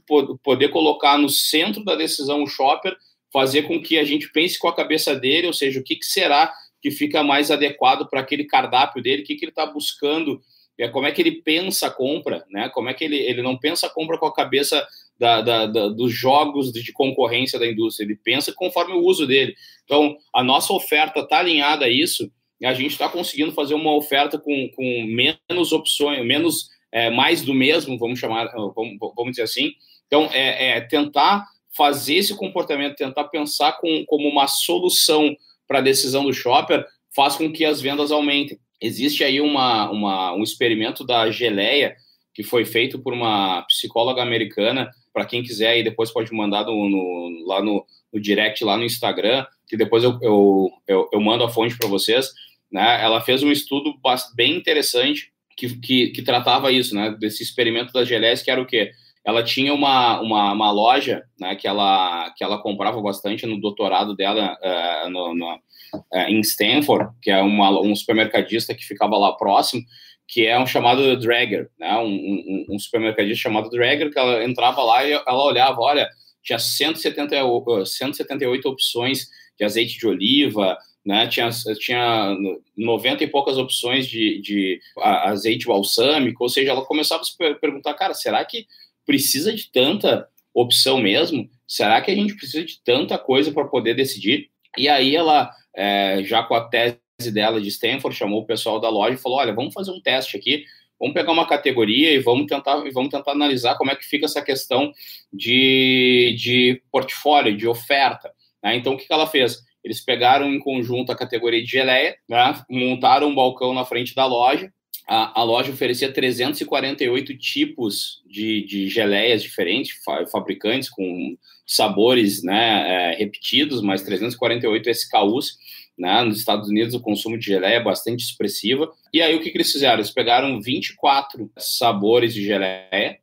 poder 0.43 0.69
colocar 0.69 1.17
no 1.17 1.31
centro 1.31 1.83
da 1.83 1.95
decisão 1.95 2.43
o 2.43 2.47
shopper, 2.47 2.95
fazer 3.33 3.63
com 3.63 3.81
que 3.81 3.99
a 3.99 4.05
gente 4.05 4.31
pense 4.31 4.59
com 4.59 4.69
a 4.69 4.75
cabeça 4.75 5.15
dele, 5.15 5.47
ou 5.47 5.53
seja, 5.53 5.81
o 5.81 5.83
que, 5.83 5.97
que 5.97 6.05
será 6.05 6.53
que 6.81 6.91
fica 6.91 7.23
mais 7.23 7.51
adequado 7.51 8.09
para 8.09 8.21
aquele 8.21 8.45
cardápio 8.45 9.03
dele, 9.03 9.23
o 9.23 9.25
que, 9.25 9.35
que 9.35 9.45
ele 9.45 9.53
está 9.53 9.67
buscando, 9.67 10.41
é, 10.79 10.89
como 10.89 11.07
é 11.07 11.13
que 11.13 11.21
ele 11.21 11.43
pensa 11.43 11.89
a 11.89 11.91
compra, 11.91 12.45
né? 12.51 12.69
como 12.69 12.89
é 12.89 12.95
que 12.95 13.05
ele, 13.05 13.17
ele 13.17 13.43
não 13.43 13.59
pensa 13.59 13.87
a 13.87 13.91
compra 13.91 14.17
com 14.17 14.27
a 14.27 14.35
cabeça 14.35 14.87
da, 15.19 15.41
da, 15.43 15.67
da, 15.67 15.89
dos 15.89 16.13
jogos 16.13 16.73
de 16.73 16.93
concorrência 16.93 17.59
da 17.59 17.67
indústria, 17.67 18.07
ele 18.07 18.17
pensa 18.17 18.53
conforme 18.53 18.95
o 18.95 19.05
uso 19.05 19.27
dele. 19.27 19.55
Então, 19.85 20.17
a 20.33 20.45
nossa 20.45 20.73
oferta 20.73 21.21
está 21.21 21.39
alinhada 21.39 21.87
a 21.87 21.91
isso, 21.91 22.31
e 22.61 22.67
a 22.67 22.75
gente 22.75 22.93
está 22.93 23.09
conseguindo 23.09 23.53
fazer 23.53 23.75
uma 23.75 23.95
oferta 23.95 24.39
com, 24.39 24.71
com 24.75 25.05
menos 25.05 25.73
opções, 25.73 26.25
menos, 26.25 26.71
é, 26.93 27.11
mais 27.11 27.43
do 27.43 27.55
mesmo, 27.55 27.99
vamos 27.99 28.19
chamar, 28.19 28.47
vamos, 28.75 28.97
vamos 29.17 29.31
dizer 29.31 29.43
assim. 29.43 29.73
Então, 30.07 30.29
é, 30.33 30.77
é 30.77 30.81
tentar 30.81 31.45
fazer 31.77 32.15
esse 32.15 32.37
comportamento, 32.37 32.97
tentar 32.97 33.25
pensar 33.25 33.73
com, 33.81 34.05
como 34.07 34.29
uma 34.29 34.49
solução 34.49 35.37
para 35.69 35.79
a 35.79 35.83
decisão 35.83 36.25
do 36.25 36.33
shopper, 36.33 36.85
faz 37.15 37.37
com 37.37 37.53
que 37.53 37.65
as 37.65 37.81
vendas 37.81 38.11
aumentem. 38.11 38.59
Existe 38.81 39.23
aí 39.23 39.41
uma, 39.41 39.91
uma, 39.91 40.33
um 40.35 40.43
experimento 40.43 41.05
da 41.05 41.31
Geleia, 41.31 41.95
que 42.33 42.43
foi 42.43 42.65
feito 42.65 42.99
por 42.99 43.13
uma 43.13 43.63
psicóloga 43.63 44.23
americana, 44.23 44.91
para 45.13 45.25
quem 45.25 45.43
quiser 45.43 45.71
aí 45.71 45.83
depois 45.83 46.13
pode 46.13 46.33
mandar 46.33 46.65
no, 46.65 46.89
no, 46.89 47.45
lá 47.47 47.63
no, 47.63 47.85
no, 48.13 48.21
direct, 48.21 48.65
lá 48.65 48.77
no 48.77 48.85
Instagram, 48.85 49.45
que 49.67 49.77
depois 49.77 50.05
eu, 50.05 50.19
eu, 50.23 50.71
eu, 50.87 51.09
eu 51.13 51.21
mando 51.21 51.45
a 51.45 51.49
fonte 51.49 51.77
para 51.77 51.89
vocês. 51.89 52.31
Né? 52.71 53.03
Ela 53.03 53.21
fez 53.21 53.43
um 53.43 53.51
estudo 53.51 53.95
bem 54.35 54.57
interessante 54.57 55.33
que, 55.57 55.77
que, 55.81 56.09
que, 56.11 56.23
tratava 56.23 56.71
isso, 56.71 56.95
né? 56.95 57.17
Desse 57.19 57.43
experimento 57.43 57.93
da 57.93 58.05
Gelés, 58.05 58.43
que 58.43 58.51
era 58.51 58.63
o 58.63 58.67
quê? 58.67 58.93
Ela 59.29 59.43
tinha 59.43 59.75
uma, 59.75 60.23
uma, 60.23 60.53
uma, 60.55 60.71
loja 60.71 61.23
né, 61.39 61.55
que, 61.55 61.69
ela, 61.69 62.33
que 62.35 62.43
ela 62.43 62.63
comprava 62.63 62.99
bastante 63.03 63.45
no 63.45 63.61
doutorado 63.61 64.17
dela 64.17 64.57
uh, 64.57 65.11
no, 65.11 65.35
no, 65.35 65.55
uh, 65.55 66.19
em 66.29 66.41
Stanford, 66.41 67.13
que 67.21 67.31
é 67.31 67.39
uma, 67.43 67.79
um 67.79 67.95
supermercadista 67.95 68.75
que 68.75 68.87
ficava 68.87 69.19
lá 69.19 69.37
próximo, 69.37 69.83
que 70.27 70.47
é 70.47 70.59
um 70.59 70.67
chamado 70.67 71.15
Dragger, 71.19 71.69
né? 71.79 71.95
Um, 71.99 72.07
um, 72.07 72.67
um, 72.71 72.79
supermercadista 72.79 73.43
chamado 73.43 73.69
Dragger, 73.69 74.11
que 74.11 74.19
ela 74.19 74.43
entrava 74.43 74.83
lá 74.83 75.05
e 75.05 75.13
ela 75.13 75.45
olhava, 75.45 75.79
olha, 75.79 76.09
tinha 76.43 76.59
170, 76.59 77.37
178 77.85 78.67
opções 78.67 79.27
de 79.59 79.65
azeite 79.67 79.99
de 79.99 80.07
oliva, 80.07 80.79
né? 81.05 81.27
Tinha, 81.27 81.51
tinha 81.79 82.35
90 82.75 83.25
e 83.25 83.27
poucas 83.27 83.59
opções 83.59 84.07
de, 84.07 84.41
de 84.41 84.81
azeite 84.97 85.67
balsâmico, 85.67 86.45
ou 86.45 86.49
seja, 86.49 86.71
ela 86.71 86.87
começava 86.87 87.21
a 87.21 87.25
se 87.25 87.37
perguntar, 87.61 87.93
cara, 87.93 88.15
será 88.15 88.43
que 88.43 88.65
precisa 89.09 89.55
de 89.55 89.73
tanta 89.73 90.29
opção 90.53 91.01
mesmo? 91.01 91.49
Será 91.67 92.03
que 92.03 92.11
a 92.11 92.15
gente 92.15 92.37
precisa 92.37 92.63
de 92.63 92.79
tanta 92.85 93.17
coisa 93.17 93.51
para 93.51 93.65
poder 93.65 93.95
decidir? 93.95 94.51
E 94.77 94.87
aí 94.87 95.17
ela, 95.17 95.51
é, 95.75 96.23
já 96.25 96.43
com 96.43 96.55
a 96.55 96.69
tese 96.69 96.99
dela 97.33 97.59
de 97.59 97.69
Stanford, 97.69 98.15
chamou 98.15 98.43
o 98.43 98.47
pessoal 98.47 98.79
da 98.79 98.91
loja 98.91 99.15
e 99.15 99.21
falou: 99.21 99.39
olha, 99.39 99.55
vamos 99.55 99.73
fazer 99.73 99.93
um 99.93 100.01
teste 100.01 100.37
aqui, 100.37 100.67
vamos 101.01 101.15
pegar 101.15 101.33
uma 101.33 101.47
categoria 101.47 102.13
e 102.13 102.19
vamos 102.19 102.47
tentar, 102.47 102.87
e 102.87 102.91
vamos 102.91 103.09
tentar 103.09 103.33
analisar 103.33 103.79
como 103.79 103.91
é 103.91 103.97
que 103.97 104.05
fica 104.05 104.27
essa 104.27 104.43
questão 104.43 104.93
de, 105.33 106.37
de 106.39 106.83
portfólio, 106.93 107.57
de 107.57 107.67
oferta. 107.67 108.31
Né? 108.63 108.77
Então, 108.77 108.93
o 108.93 108.99
que, 108.99 109.07
que 109.07 109.13
ela 109.13 109.27
fez? 109.27 109.63
Eles 109.83 110.05
pegaram 110.05 110.53
em 110.53 110.59
conjunto 110.59 111.11
a 111.11 111.17
categoria 111.17 111.63
de 111.63 111.71
geleia, 111.71 112.15
né? 112.29 112.63
montaram 112.69 113.29
um 113.29 113.35
balcão 113.35 113.73
na 113.73 113.87
frente 113.87 114.15
da 114.15 114.27
loja. 114.27 114.71
A, 115.09 115.41
a 115.41 115.43
loja 115.43 115.73
oferecia 115.73 116.13
348 116.13 117.35
tipos 117.39 118.23
de, 118.27 118.63
de 118.67 118.89
geleias 118.89 119.43
diferentes, 119.43 119.97
fa 120.05 120.27
fabricantes 120.27 120.91
com 120.91 121.35
sabores 121.67 122.43
né, 122.43 123.13
é, 123.13 123.17
repetidos, 123.17 123.81
mas 123.81 124.03
348 124.03 124.91
SKUs. 124.91 125.57
Né? 125.99 126.23
Nos 126.23 126.39
Estados 126.39 126.69
Unidos, 126.69 126.95
o 126.95 127.01
consumo 127.01 127.39
de 127.39 127.47
geleia 127.47 127.77
é 127.77 127.83
bastante 127.83 128.23
expressiva. 128.23 128.93
E 129.13 129.23
aí, 129.23 129.35
o 129.35 129.41
que, 129.41 129.51
que 129.51 129.57
eles 129.57 129.73
fizeram? 129.73 129.95
Eles 129.95 130.11
pegaram 130.11 130.61
24 130.61 131.51
sabores 131.57 132.35
de 132.35 132.45
geleia, 132.45 133.19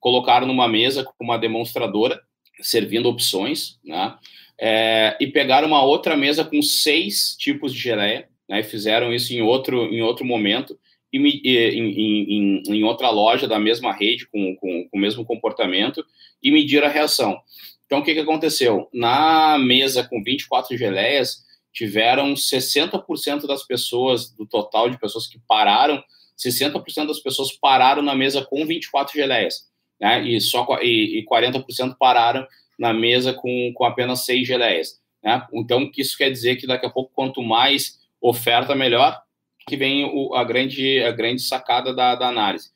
colocaram 0.00 0.46
numa 0.46 0.66
mesa 0.66 1.04
com 1.04 1.22
uma 1.22 1.36
demonstradora, 1.36 2.18
servindo 2.62 3.10
opções, 3.10 3.78
né? 3.84 4.16
É, 4.58 5.14
e 5.20 5.26
pegaram 5.26 5.68
uma 5.68 5.84
outra 5.84 6.16
mesa 6.16 6.42
com 6.42 6.62
seis 6.62 7.36
tipos 7.38 7.74
de 7.74 7.78
geleia, 7.78 8.26
né? 8.48 8.60
E 8.60 8.64
fizeram 8.64 9.12
isso 9.12 9.34
em 9.34 9.42
outro, 9.42 9.84
em 9.92 10.00
outro 10.00 10.24
momento, 10.24 10.78
em, 11.12 11.26
em, 11.26 12.62
em, 12.66 12.84
outra 12.84 13.10
loja 13.10 13.46
da 13.46 13.58
mesma 13.58 13.92
rede, 13.92 14.26
com, 14.26 14.56
com, 14.56 14.88
com 14.88 14.98
o 14.98 15.00
mesmo 15.00 15.24
comportamento, 15.24 16.04
e 16.42 16.50
mediram 16.50 16.86
a 16.86 16.90
reação. 16.90 17.40
Então, 17.86 18.00
o 18.00 18.02
que, 18.02 18.14
que 18.14 18.20
aconteceu? 18.20 18.88
Na 18.92 19.58
mesa 19.58 20.02
com 20.02 20.22
24 20.22 20.76
geleias, 20.76 21.44
tiveram 21.72 22.34
60% 22.34 23.46
das 23.46 23.62
pessoas, 23.64 24.30
do 24.30 24.46
total 24.46 24.90
de 24.90 24.98
pessoas 24.98 25.26
que 25.26 25.38
pararam, 25.46 26.02
60% 26.36 27.06
das 27.06 27.20
pessoas 27.20 27.52
pararam 27.52 28.02
na 28.02 28.14
mesa 28.14 28.44
com 28.44 28.66
24 28.66 29.14
geleias, 29.14 29.68
né? 30.00 30.22
E, 30.26 30.40
só, 30.40 30.66
e, 30.82 31.20
e 31.20 31.24
40% 31.24 31.96
pararam 31.98 32.46
na 32.78 32.92
mesa 32.92 33.32
com, 33.32 33.72
com 33.74 33.84
apenas 33.84 34.24
seis 34.24 34.46
geleias. 34.46 35.00
Né? 35.22 35.46
Então, 35.52 35.90
isso 35.96 36.16
quer 36.16 36.30
dizer 36.30 36.56
que 36.56 36.66
daqui 36.66 36.86
a 36.86 36.90
pouco, 36.90 37.12
quanto 37.14 37.42
mais 37.42 37.98
oferta, 38.20 38.74
melhor, 38.74 39.20
que 39.66 39.76
vem 39.76 40.04
o, 40.04 40.34
a, 40.34 40.44
grande, 40.44 41.02
a 41.02 41.10
grande 41.10 41.42
sacada 41.42 41.92
da, 41.92 42.14
da 42.14 42.28
análise. 42.28 42.70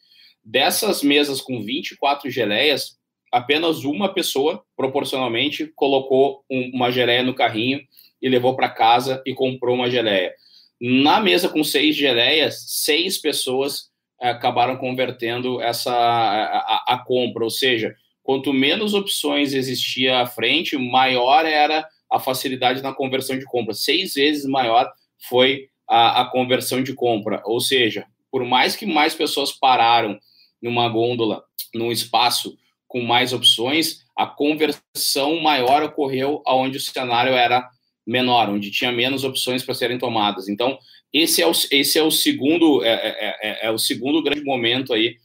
Dessas 0.45 1.03
mesas 1.03 1.41
com 1.41 1.63
24 1.63 2.29
geleias, 2.29 2.99
apenas 3.31 3.85
uma 3.85 4.13
pessoa, 4.13 4.65
proporcionalmente, 4.77 5.71
colocou 5.77 6.45
um, 6.51 6.71
uma 6.75 6.91
geleia 6.91 7.23
no 7.23 7.35
carrinho 7.35 7.81
e 8.21 8.29
levou 8.29 8.57
para 8.57 8.69
casa 8.69 9.23
e 9.25 9.33
comprou 9.33 9.77
uma 9.77 9.89
geleia. 9.89 10.35
Na 10.81 11.21
mesa 11.21 11.49
com 11.49 11.63
seis 11.63 11.95
geleias, 11.95 12.65
seis 12.67 13.19
pessoas 13.19 13.91
eh, 14.21 14.31
acabaram 14.31 14.77
convertendo 14.77 15.61
essa 15.61 15.93
a, 15.93 16.59
a, 16.59 16.85
a 16.95 16.99
compra, 16.99 17.45
ou 17.45 17.51
seja, 17.51 17.95
quanto 18.23 18.53
menos 18.53 18.95
opções 18.95 19.53
existia 19.53 20.21
à 20.21 20.27
frente, 20.27 20.77
maior 20.77 21.45
era 21.45 21.87
a 22.11 22.19
facilidade 22.19 22.83
na 22.83 22.93
conversão 22.93 23.39
de 23.39 23.45
compra. 23.45 23.75
Seis 23.75 24.15
vezes 24.15 24.45
maior 24.47 24.91
foi 25.29 25.70
a, 25.91 26.21
a 26.21 26.25
conversão 26.27 26.83
de 26.83 26.95
compra. 26.95 27.43
Ou 27.45 27.61
seja, 27.61 28.07
por 28.31 28.45
mais 28.45 28.77
que 28.77 28.87
mais 28.87 29.13
pessoas 29.13 29.51
pararam 29.51 30.19
numa 30.63 30.89
gôndola, 30.89 31.43
num 31.75 31.91
espaço 31.91 32.57
com 32.87 33.03
mais 33.03 33.33
opções, 33.33 34.05
a 34.17 34.27
conversão 34.27 35.41
maior 35.41 35.83
ocorreu 35.83 36.43
aonde 36.47 36.77
o 36.77 36.81
cenário 36.81 37.33
era 37.33 37.69
menor, 38.07 38.49
onde 38.49 38.71
tinha 38.71 38.93
menos 38.93 39.25
opções 39.25 39.63
para 39.63 39.75
serem 39.75 39.99
tomadas. 39.99 40.49
Então, 40.49 40.79
esse 41.13 41.43
é 41.43 41.47
o, 41.47 41.53
esse 41.71 41.99
é 41.99 42.03
o 42.03 42.11
segundo 42.11 42.85
é, 42.85 42.93
é, 42.93 43.39
é, 43.43 43.67
é 43.67 43.71
o 43.71 43.79
segundo 43.79 44.23
grande 44.23 44.45
momento 44.45 44.93
aí 44.93 45.17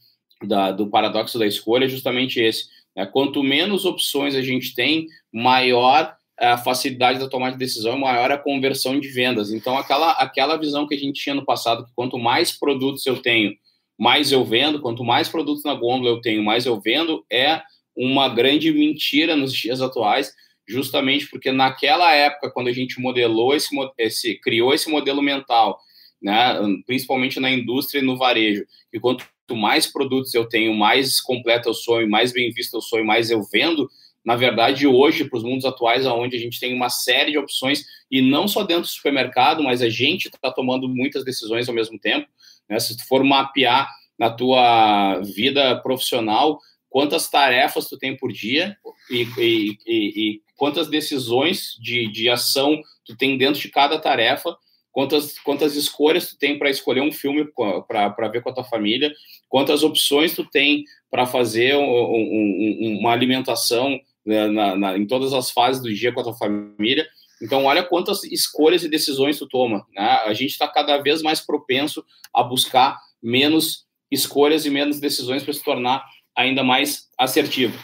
da, 0.44 0.72
do 0.72 0.88
paradoxo 0.88 1.38
da 1.38 1.46
escolha, 1.46 1.88
justamente 1.88 2.40
esse. 2.40 2.66
Né? 2.94 3.06
Quanto 3.06 3.42
menos 3.42 3.84
opções 3.84 4.34
a 4.34 4.42
gente 4.42 4.74
tem, 4.74 5.06
maior 5.32 6.16
a 6.38 6.58
facilidade 6.58 7.18
da 7.18 7.28
tomada 7.28 7.52
de 7.52 7.58
decisão, 7.58 7.98
maior 7.98 8.30
a 8.30 8.38
conversão 8.38 9.00
de 9.00 9.08
vendas. 9.08 9.52
Então, 9.52 9.76
aquela, 9.78 10.12
aquela 10.12 10.56
visão 10.56 10.86
que 10.86 10.94
a 10.94 10.98
gente 10.98 11.20
tinha 11.20 11.34
no 11.34 11.44
passado, 11.44 11.84
que 11.86 11.92
quanto 11.94 12.18
mais 12.18 12.52
produtos 12.52 13.06
eu 13.06 13.20
tenho, 13.20 13.54
mais 13.98 14.30
eu 14.30 14.44
vendo, 14.44 14.80
quanto 14.80 15.02
mais 15.02 15.28
produtos 15.28 15.64
na 15.64 15.74
gôndola 15.74 16.10
eu 16.10 16.20
tenho, 16.20 16.44
mais 16.44 16.66
eu 16.66 16.78
vendo, 16.78 17.24
é 17.30 17.62
uma 17.96 18.28
grande 18.28 18.70
mentira 18.70 19.34
nos 19.34 19.54
dias 19.54 19.80
atuais, 19.80 20.32
justamente 20.68 21.26
porque 21.30 21.50
naquela 21.50 22.12
época, 22.12 22.50
quando 22.50 22.68
a 22.68 22.72
gente 22.72 23.00
modelou 23.00 23.54
esse, 23.54 23.74
esse 23.96 24.38
criou 24.40 24.74
esse 24.74 24.90
modelo 24.90 25.22
mental, 25.22 25.80
né, 26.20 26.58
principalmente 26.86 27.40
na 27.40 27.50
indústria 27.50 28.00
e 28.00 28.02
no 28.02 28.16
varejo, 28.16 28.66
e 28.92 29.00
quanto 29.00 29.24
mais 29.52 29.86
produtos 29.86 30.34
eu 30.34 30.46
tenho, 30.46 30.74
mais 30.74 31.20
completo 31.20 31.68
eu 31.68 31.74
sou, 31.74 32.02
e 32.02 32.06
mais 32.06 32.32
bem 32.32 32.50
visto 32.50 32.74
eu 32.74 32.80
sou, 32.82 32.98
e 32.98 33.04
mais 33.04 33.30
eu 33.30 33.42
vendo, 33.50 33.88
na 34.26 34.34
verdade, 34.34 34.88
hoje, 34.88 35.24
para 35.24 35.36
os 35.36 35.44
mundos 35.44 35.64
atuais, 35.64 36.04
onde 36.04 36.36
a 36.36 36.40
gente 36.40 36.58
tem 36.58 36.74
uma 36.74 36.90
série 36.90 37.30
de 37.30 37.38
opções, 37.38 37.84
e 38.10 38.20
não 38.20 38.48
só 38.48 38.64
dentro 38.64 38.82
do 38.82 38.88
supermercado, 38.88 39.62
mas 39.62 39.80
a 39.80 39.88
gente 39.88 40.26
está 40.26 40.50
tomando 40.50 40.88
muitas 40.88 41.24
decisões 41.24 41.68
ao 41.68 41.74
mesmo 41.74 41.96
tempo. 41.96 42.26
Né? 42.68 42.76
Se 42.80 42.96
tu 42.96 43.06
for 43.06 43.22
mapear 43.22 43.88
na 44.18 44.28
tua 44.28 45.20
vida 45.20 45.80
profissional, 45.80 46.58
quantas 46.90 47.30
tarefas 47.30 47.88
tu 47.88 47.96
tem 47.96 48.16
por 48.16 48.32
dia 48.32 48.76
e, 49.08 49.22
e, 49.38 49.78
e, 49.86 50.30
e 50.30 50.42
quantas 50.56 50.88
decisões 50.88 51.76
de, 51.80 52.10
de 52.10 52.28
ação 52.28 52.80
tu 53.04 53.16
tem 53.16 53.38
dentro 53.38 53.60
de 53.60 53.68
cada 53.68 53.96
tarefa, 53.96 54.56
quantas, 54.90 55.38
quantas 55.38 55.76
escolhas 55.76 56.30
tu 56.30 56.36
tem 56.36 56.58
para 56.58 56.68
escolher 56.68 57.02
um 57.02 57.12
filme 57.12 57.46
para 57.86 58.28
ver 58.28 58.42
com 58.42 58.50
a 58.50 58.54
tua 58.54 58.64
família, 58.64 59.14
quantas 59.48 59.84
opções 59.84 60.34
tu 60.34 60.44
tem 60.44 60.82
para 61.08 61.26
fazer 61.26 61.76
um, 61.76 61.84
um, 61.84 62.98
uma 62.98 63.12
alimentação 63.12 64.00
né, 64.26 64.48
na, 64.48 64.76
na, 64.76 64.98
em 64.98 65.06
todas 65.06 65.32
as 65.32 65.50
fases 65.50 65.80
do 65.80 65.92
dia 65.94 66.12
com 66.12 66.20
a 66.20 66.24
tua 66.24 66.34
família. 66.34 67.06
Então, 67.40 67.64
olha 67.64 67.82
quantas 67.82 68.24
escolhas 68.24 68.82
e 68.82 68.88
decisões 68.88 69.38
tu 69.38 69.46
toma. 69.46 69.86
Né? 69.94 70.04
A 70.24 70.34
gente 70.34 70.50
está 70.50 70.66
cada 70.66 70.98
vez 70.98 71.22
mais 71.22 71.40
propenso 71.40 72.04
a 72.34 72.42
buscar 72.42 72.98
menos 73.22 73.86
escolhas 74.10 74.66
e 74.66 74.70
menos 74.70 74.98
decisões 74.98 75.42
para 75.42 75.52
se 75.52 75.62
tornar 75.62 76.04
ainda 76.34 76.64
mais 76.64 77.08
assertivo. 77.18 77.78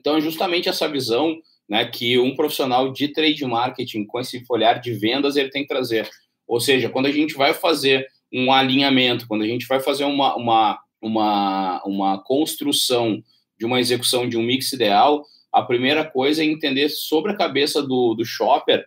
Então, 0.00 0.16
é 0.16 0.20
justamente 0.20 0.68
essa 0.68 0.88
visão 0.88 1.36
né, 1.68 1.84
que 1.84 2.18
um 2.18 2.34
profissional 2.34 2.92
de 2.92 3.08
trade 3.08 3.44
marketing 3.44 4.04
com 4.04 4.20
esse 4.20 4.42
olhar 4.50 4.80
de 4.80 4.92
vendas 4.92 5.36
ele 5.36 5.50
tem 5.50 5.62
que 5.62 5.68
trazer. 5.68 6.08
Ou 6.46 6.60
seja, 6.60 6.90
quando 6.90 7.06
a 7.06 7.12
gente 7.12 7.34
vai 7.34 7.54
fazer 7.54 8.06
um 8.32 8.52
alinhamento, 8.52 9.26
quando 9.26 9.42
a 9.42 9.46
gente 9.46 9.66
vai 9.66 9.80
fazer 9.80 10.04
uma, 10.04 10.34
uma, 10.36 10.78
uma, 11.00 11.82
uma 11.84 12.22
construção 12.22 13.22
de 13.58 13.64
uma 13.64 13.80
execução 13.80 14.28
de 14.28 14.36
um 14.36 14.42
mix 14.42 14.72
ideal, 14.72 15.24
a 15.54 15.62
primeira 15.62 16.04
coisa 16.04 16.42
é 16.42 16.46
entender 16.46 16.88
sobre 16.88 17.32
a 17.32 17.36
cabeça 17.36 17.82
do, 17.82 18.14
do 18.14 18.24
shopper 18.24 18.84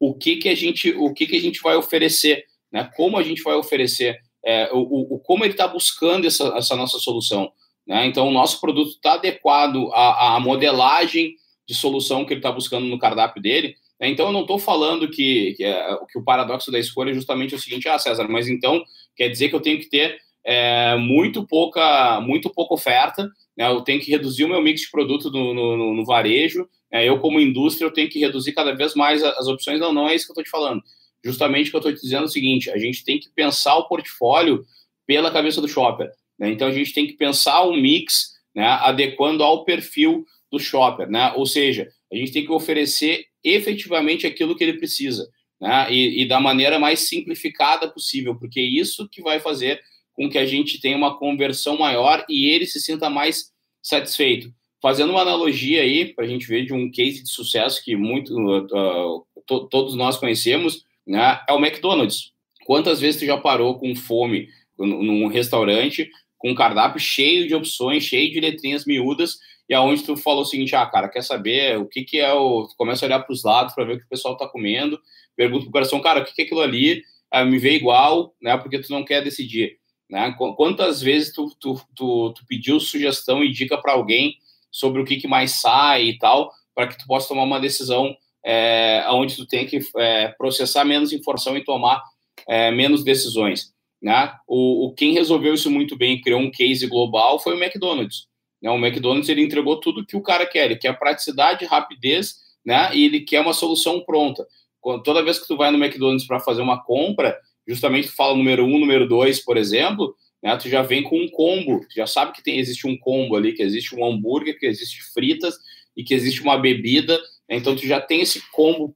o 0.00 0.14
que, 0.14 0.36
que 0.36 0.48
a 0.48 0.54
gente 0.54 0.90
o 0.92 1.12
que, 1.12 1.26
que 1.26 1.36
a 1.36 1.40
gente 1.40 1.60
vai 1.60 1.76
oferecer, 1.76 2.44
né? 2.70 2.88
Como 2.96 3.16
a 3.16 3.22
gente 3.22 3.42
vai 3.42 3.54
oferecer, 3.54 4.18
é, 4.44 4.70
o, 4.72 5.14
o, 5.14 5.18
como 5.18 5.44
ele 5.44 5.52
está 5.52 5.66
buscando 5.66 6.26
essa, 6.26 6.54
essa 6.56 6.76
nossa 6.76 6.98
solução. 6.98 7.52
Né? 7.86 8.06
Então, 8.06 8.28
o 8.28 8.32
nosso 8.32 8.60
produto 8.60 8.90
está 8.90 9.14
adequado 9.14 9.90
à, 9.92 10.36
à 10.36 10.40
modelagem 10.40 11.34
de 11.66 11.74
solução 11.74 12.24
que 12.24 12.32
ele 12.32 12.40
está 12.40 12.52
buscando 12.52 12.86
no 12.86 12.98
cardápio 12.98 13.42
dele. 13.42 13.74
Né? 14.00 14.08
Então, 14.08 14.26
eu 14.26 14.32
não 14.32 14.42
estou 14.42 14.58
falando 14.58 15.10
que, 15.10 15.54
que, 15.56 15.64
é, 15.64 15.98
que, 16.10 16.18
o 16.18 16.24
paradoxo 16.24 16.70
da 16.70 16.78
escolha 16.78 17.10
é 17.10 17.14
justamente 17.14 17.54
o 17.54 17.58
seguinte, 17.58 17.88
ah, 17.88 17.98
César, 17.98 18.28
mas 18.28 18.46
então 18.46 18.82
quer 19.16 19.28
dizer 19.28 19.48
que 19.48 19.56
eu 19.56 19.60
tenho 19.60 19.78
que 19.78 19.88
ter 19.88 20.18
é, 20.44 20.96
muito, 20.96 21.46
pouca, 21.46 22.20
muito 22.20 22.50
pouca 22.50 22.74
oferta, 22.74 23.28
né? 23.58 23.68
eu 23.68 23.80
tenho 23.80 24.00
que 24.00 24.12
reduzir 24.12 24.44
o 24.44 24.48
meu 24.48 24.62
mix 24.62 24.82
de 24.82 24.90
produto 24.90 25.30
no, 25.30 25.52
no, 25.52 25.94
no 25.94 26.04
varejo, 26.04 26.68
né? 26.92 27.06
eu, 27.06 27.18
como 27.18 27.40
indústria, 27.40 27.86
eu 27.86 27.92
tenho 27.92 28.08
que 28.08 28.20
reduzir 28.20 28.52
cada 28.52 28.72
vez 28.72 28.94
mais 28.94 29.22
as 29.24 29.48
opções. 29.48 29.80
Não, 29.80 29.92
não 29.92 30.08
é 30.08 30.14
isso 30.14 30.26
que 30.26 30.30
eu 30.30 30.34
estou 30.34 30.44
te 30.44 30.50
falando. 30.50 30.80
Justamente 31.24 31.66
o 31.66 31.70
que 31.72 31.76
eu 31.76 31.80
estou 31.80 31.92
te 31.92 32.00
dizendo 32.00 32.22
é 32.22 32.26
o 32.26 32.30
seguinte: 32.30 32.70
a 32.70 32.78
gente 32.78 33.04
tem 33.04 33.18
que 33.18 33.28
pensar 33.34 33.76
o 33.76 33.88
portfólio 33.88 34.64
pela 35.04 35.32
cabeça 35.32 35.60
do 35.60 35.66
shopper. 35.66 36.08
Né? 36.38 36.50
Então, 36.50 36.68
a 36.68 36.72
gente 36.72 36.94
tem 36.94 37.06
que 37.06 37.14
pensar 37.14 37.64
um 37.64 37.76
mix 37.76 38.36
né, 38.54 38.64
adequando 38.64 39.42
ao 39.42 39.64
perfil 39.64 40.24
do 40.50 40.60
shopper, 40.60 41.10
né? 41.10 41.32
Ou 41.34 41.44
seja, 41.44 41.88
a 42.12 42.16
gente 42.16 42.32
tem 42.32 42.44
que 42.44 42.52
oferecer 42.52 43.26
efetivamente 43.42 44.26
aquilo 44.26 44.56
que 44.56 44.64
ele 44.64 44.78
precisa, 44.78 45.28
né? 45.60 45.92
E, 45.92 46.22
e 46.22 46.28
da 46.28 46.40
maneira 46.40 46.78
mais 46.78 47.00
simplificada 47.00 47.90
possível, 47.90 48.36
porque 48.36 48.60
é 48.60 48.62
isso 48.62 49.08
que 49.08 49.20
vai 49.20 49.40
fazer 49.40 49.80
com 50.18 50.28
que 50.28 50.36
a 50.36 50.44
gente 50.44 50.80
tenha 50.80 50.96
uma 50.96 51.16
conversão 51.16 51.78
maior 51.78 52.26
e 52.28 52.48
ele 52.48 52.66
se 52.66 52.80
sinta 52.80 53.08
mais 53.08 53.52
satisfeito. 53.80 54.52
Fazendo 54.82 55.10
uma 55.10 55.22
analogia 55.22 55.82
aí, 55.82 56.12
para 56.12 56.24
a 56.24 56.28
gente 56.28 56.44
ver 56.48 56.66
de 56.66 56.72
um 56.74 56.90
case 56.90 57.22
de 57.22 57.30
sucesso 57.30 57.80
que 57.84 57.94
muito 57.94 58.36
uh, 58.36 59.24
to, 59.46 59.68
todos 59.68 59.94
nós 59.94 60.16
conhecemos, 60.16 60.84
né, 61.06 61.40
é 61.48 61.52
o 61.52 61.64
McDonald's. 61.64 62.32
Quantas 62.66 63.00
vezes 63.00 63.20
tu 63.20 63.26
já 63.26 63.36
parou 63.36 63.78
com 63.78 63.94
fome 63.94 64.48
num 64.76 65.28
restaurante, 65.28 66.10
com 66.36 66.50
um 66.50 66.54
cardápio 66.54 66.98
cheio 66.98 67.46
de 67.46 67.54
opções, 67.54 68.02
cheio 68.02 68.32
de 68.32 68.40
letrinhas 68.40 68.84
miúdas, 68.84 69.38
e 69.68 69.74
aonde 69.74 70.02
tu 70.02 70.16
falou 70.16 70.42
o 70.42 70.46
seguinte, 70.46 70.74
ah, 70.74 70.86
cara, 70.86 71.08
quer 71.08 71.22
saber 71.22 71.78
o 71.78 71.86
que 71.86 72.02
que 72.02 72.18
é 72.18 72.32
o... 72.32 72.66
Começa 72.76 73.04
a 73.04 73.06
olhar 73.06 73.20
para 73.20 73.32
os 73.32 73.44
lados 73.44 73.72
para 73.72 73.84
ver 73.84 73.94
o 73.94 73.98
que 73.98 74.04
o 74.04 74.08
pessoal 74.08 74.34
está 74.34 74.48
comendo, 74.48 75.00
pergunta 75.36 75.62
pro 75.62 75.72
coração, 75.72 76.00
cara, 76.00 76.20
o 76.20 76.24
que 76.24 76.34
que 76.34 76.42
é 76.42 76.44
aquilo 76.44 76.60
ali? 76.60 77.02
Ah, 77.30 77.44
me 77.44 77.58
vê 77.58 77.74
igual, 77.74 78.34
né, 78.42 78.56
porque 78.56 78.80
tu 78.80 78.90
não 78.90 79.04
quer 79.04 79.22
decidir, 79.22 79.78
né? 80.08 80.34
Quantas 80.56 81.02
vezes 81.02 81.32
tu, 81.32 81.50
tu, 81.60 81.80
tu, 81.94 82.32
tu 82.32 82.46
pediu 82.46 82.80
sugestão 82.80 83.44
e 83.44 83.52
dica 83.52 83.76
para 83.76 83.92
alguém 83.92 84.36
sobre 84.70 85.00
o 85.02 85.04
que 85.04 85.16
que 85.16 85.28
mais 85.28 85.60
sai 85.60 86.04
e 86.04 86.18
tal, 86.18 86.52
para 86.74 86.86
que 86.86 86.98
tu 86.98 87.06
possa 87.06 87.28
tomar 87.28 87.42
uma 87.42 87.60
decisão 87.60 88.16
é, 88.44 89.04
onde 89.10 89.36
tu 89.36 89.46
tem 89.46 89.66
que 89.66 89.80
é, 89.96 90.28
processar 90.28 90.84
menos 90.84 91.12
informação 91.12 91.56
e 91.56 91.64
tomar 91.64 92.02
é, 92.48 92.70
menos 92.70 93.04
decisões. 93.04 93.72
Né? 94.00 94.32
O, 94.46 94.86
o, 94.86 94.94
quem 94.94 95.12
resolveu 95.12 95.54
isso 95.54 95.70
muito 95.70 95.96
bem 95.96 96.20
criou 96.20 96.40
um 96.40 96.50
case 96.50 96.86
global 96.86 97.38
foi 97.38 97.54
o 97.54 97.62
McDonald's. 97.62 98.26
Né? 98.62 98.70
O 98.70 98.76
McDonald's 98.76 99.28
ele 99.28 99.42
entregou 99.42 99.80
tudo 99.80 100.06
que 100.06 100.16
o 100.16 100.22
cara 100.22 100.46
quer. 100.46 100.66
Ele 100.66 100.76
quer 100.76 100.98
praticidade, 100.98 101.64
rapidez, 101.64 102.36
né? 102.64 102.90
E 102.94 103.04
ele 103.04 103.20
quer 103.20 103.40
uma 103.40 103.52
solução 103.52 104.00
pronta. 104.00 104.46
Quando, 104.80 105.02
toda 105.02 105.22
vez 105.22 105.38
que 105.38 105.48
tu 105.48 105.56
vai 105.56 105.70
no 105.70 105.82
McDonald's 105.82 106.26
para 106.26 106.40
fazer 106.40 106.62
uma 106.62 106.82
compra, 106.82 107.36
justamente 107.68 108.08
tu 108.08 108.16
fala 108.16 108.36
número 108.36 108.64
um, 108.64 108.78
número 108.78 109.06
dois, 109.06 109.38
por 109.44 109.56
exemplo, 109.56 110.14
né? 110.42 110.56
Tu 110.56 110.68
já 110.68 110.82
vem 110.82 111.02
com 111.02 111.20
um 111.20 111.28
combo. 111.28 111.80
Tu 111.80 111.94
já 111.96 112.06
sabe 112.06 112.32
que 112.32 112.42
tem, 112.42 112.58
existe 112.58 112.86
um 112.86 112.96
combo 112.96 113.36
ali, 113.36 113.52
que 113.52 113.62
existe 113.62 113.94
um 113.94 114.04
hambúrguer, 114.04 114.58
que 114.58 114.66
existe 114.66 115.02
fritas 115.12 115.56
e 115.96 116.02
que 116.02 116.14
existe 116.14 116.42
uma 116.42 116.56
bebida. 116.56 117.18
Então 117.48 117.74
tu 117.74 117.86
já 117.86 118.00
tem 118.00 118.20
esse 118.20 118.42
combo 118.50 118.94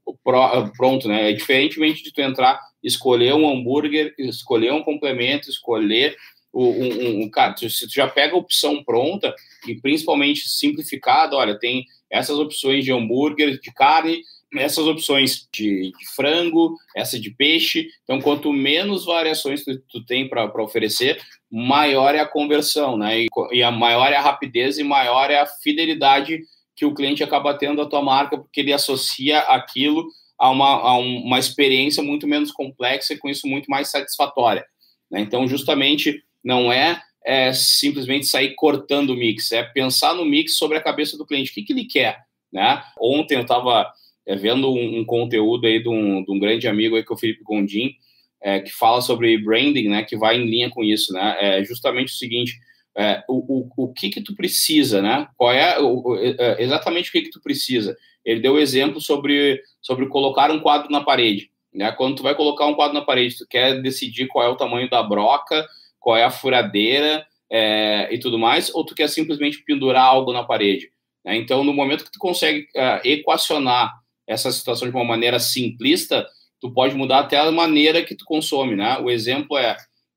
pronto, 0.77 1.09
né? 1.09 1.31
É 1.31 1.33
diferentemente 1.33 2.03
de 2.03 2.13
tu 2.13 2.21
entrar 2.21 2.61
escolher 2.83 3.35
um 3.35 3.49
hambúrguer, 3.49 4.15
escolher 4.19 4.73
um 4.73 4.83
complemento, 4.83 5.49
escolher 5.49 6.17
um, 6.53 6.65
um, 6.65 7.23
um, 7.23 7.31
cara, 7.31 7.57
se 7.57 7.87
tu 7.87 7.95
já 7.95 8.07
pega 8.07 8.35
a 8.35 8.39
opção 8.39 8.83
pronta 8.85 9.35
e 9.67 9.75
principalmente 9.77 10.49
simplificada, 10.49 11.37
olha, 11.37 11.59
tem 11.59 11.87
essas 12.11 12.39
opções 12.39 12.85
de 12.85 12.93
hambúrguer, 12.93 13.59
de 13.59 13.73
carne, 13.73 14.21
essas 14.55 14.87
opções 14.87 15.49
de, 15.53 15.93
de 15.93 16.15
frango, 16.15 16.77
essa 16.95 17.19
de 17.19 17.31
peixe. 17.31 17.89
Então, 18.05 18.21
quanto 18.21 18.53
menos 18.53 19.05
variações 19.05 19.65
tu, 19.65 19.79
tu 19.89 20.05
tem 20.05 20.29
para 20.29 20.63
oferecer, 20.63 21.21
maior 21.51 22.15
é 22.15 22.21
a 22.21 22.29
conversão, 22.29 22.97
né? 22.97 23.21
E, 23.21 23.29
e, 23.53 23.63
a 23.63 23.71
maior 23.71 24.13
é 24.13 24.17
a 24.17 24.23
rapidez 24.23 24.79
e 24.79 24.85
maior 24.85 25.31
é 25.31 25.39
a 25.39 25.47
fidelidade 25.47 26.41
que 26.77 26.85
o 26.85 26.95
cliente 26.95 27.23
acaba 27.23 27.57
tendo 27.57 27.83
à 27.83 27.87
tua 27.87 28.03
marca, 28.03 28.37
porque 28.37 28.61
ele 28.61 28.73
associa 28.73 29.41
aquilo 29.41 30.07
a 30.39 30.51
uma, 30.51 30.67
a 30.67 30.99
uma 30.99 31.39
experiência 31.39 32.03
muito 32.03 32.27
menos 32.27 32.51
complexa 32.51 33.15
e 33.15 33.19
com 33.19 33.29
isso 33.29 33.47
muito 33.47 33.71
mais 33.71 33.89
satisfatória. 33.89 34.65
Né? 35.11 35.21
Então, 35.21 35.47
justamente, 35.47 36.23
não 36.43 36.73
é, 36.73 37.01
é, 37.25 37.53
simplesmente 37.53 38.27
sair 38.27 38.55
cortando 38.55 39.11
o 39.11 39.17
mix, 39.17 39.53
é 39.53 39.63
pensar 39.63 40.15
no 40.15 40.25
mix 40.25 40.57
sobre 40.57 40.79
a 40.79 40.83
cabeça 40.83 41.17
do 41.17 41.27
cliente, 41.27 41.51
o 41.51 41.55
que, 41.55 41.63
que 41.63 41.73
ele 41.73 41.85
quer. 41.85 42.19
Né? 42.53 42.83
Ontem 42.99 43.37
eu 43.37 43.43
estava 43.43 43.91
é, 44.27 44.37
vendo 44.37 44.73
um, 44.73 45.01
um, 45.01 45.05
conteúdo 45.05 45.67
aí 45.67 45.83
de 45.83 45.89
um, 45.89 46.25
de 46.25 46.31
um, 46.31 46.39
grande 46.39 46.69
amigo 46.69 46.97
aí, 46.97 47.05
que 47.05 47.13
é 47.13 47.15
o 47.15 47.19
Felipe 47.19 47.43
Gondim, 47.43 47.95
é, 48.41 48.61
que 48.61 48.71
fala 48.71 49.01
sobre 49.01 49.39
branding, 49.39 49.89
né, 49.89 50.03
que 50.03 50.17
vai 50.17 50.37
em 50.37 50.47
linha 50.47 50.71
com 50.71 50.83
isso, 50.83 51.13
né, 51.13 51.37
é 51.39 51.65
justamente 51.65 52.13
o 52.13 52.17
seguinte, 52.17 52.59
é, 52.97 53.23
o, 53.29 53.61
o, 53.61 53.85
o 53.85 53.93
que 53.93 54.11
que 54.11 54.21
tu 54.21 54.35
precisa, 54.35 55.01
né, 55.01 55.27
qual 55.37 55.53
é, 55.53 55.79
o, 55.81 56.17
é, 56.17 56.63
exatamente 56.63 57.09
o 57.09 57.13
que 57.13 57.23
que 57.23 57.31
tu 57.31 57.41
precisa, 57.41 57.97
ele 58.25 58.41
deu 58.41 58.59
exemplo 58.59 59.01
sobre, 59.01 59.61
sobre 59.81 60.07
colocar 60.07 60.51
um 60.51 60.61
quadro 60.61 60.91
na 60.91 61.01
parede. 61.01 61.51
Né? 61.75 61.91
Quando 61.93 62.17
tu 62.17 62.23
vai 62.23 62.35
colocar 62.35 62.67
um 62.67 62.75
quadro 62.75 62.95
na 62.95 63.05
parede, 63.05 63.39
tu 63.39 63.47
quer 63.49 63.81
decidir 63.81 64.29
qual 64.29 64.47
é 64.47 64.49
o 64.49 64.57
tamanho 64.57 64.89
da 64.89 65.03
broca, 65.03 65.67
qual 65.99 66.17
é 66.17 66.23
a 66.23 66.31
furadeira 66.31 67.27
é, 67.51 68.09
e 68.15 68.19
tudo 68.19 68.39
mais, 68.39 68.73
ou 68.75 68.85
tu 68.85 68.95
quer 68.95 69.09
simplesmente 69.09 69.63
pendurar 69.65 70.05
algo 70.05 70.33
na 70.33 70.45
parede. 70.45 70.91
Né? 71.25 71.37
Então, 71.37 71.65
no 71.65 71.73
momento 71.73 72.05
que 72.05 72.13
tu 72.13 72.19
consegue 72.19 72.67
equacionar 73.05 74.02
essa 74.27 74.51
situação 74.51 74.89
de 74.89 74.95
uma 74.95 75.05
maneira 75.05 75.39
simplista, 75.39 76.27
tu 76.61 76.73
pode 76.73 76.95
mudar 76.95 77.21
até 77.21 77.39
a 77.39 77.51
maneira 77.51 78.05
que 78.05 78.15
tu 78.15 78.25
consome. 78.25 78.77
Né? 78.77 78.99
O 78.99 79.11
exemplo 79.11 79.57
é 79.57 79.77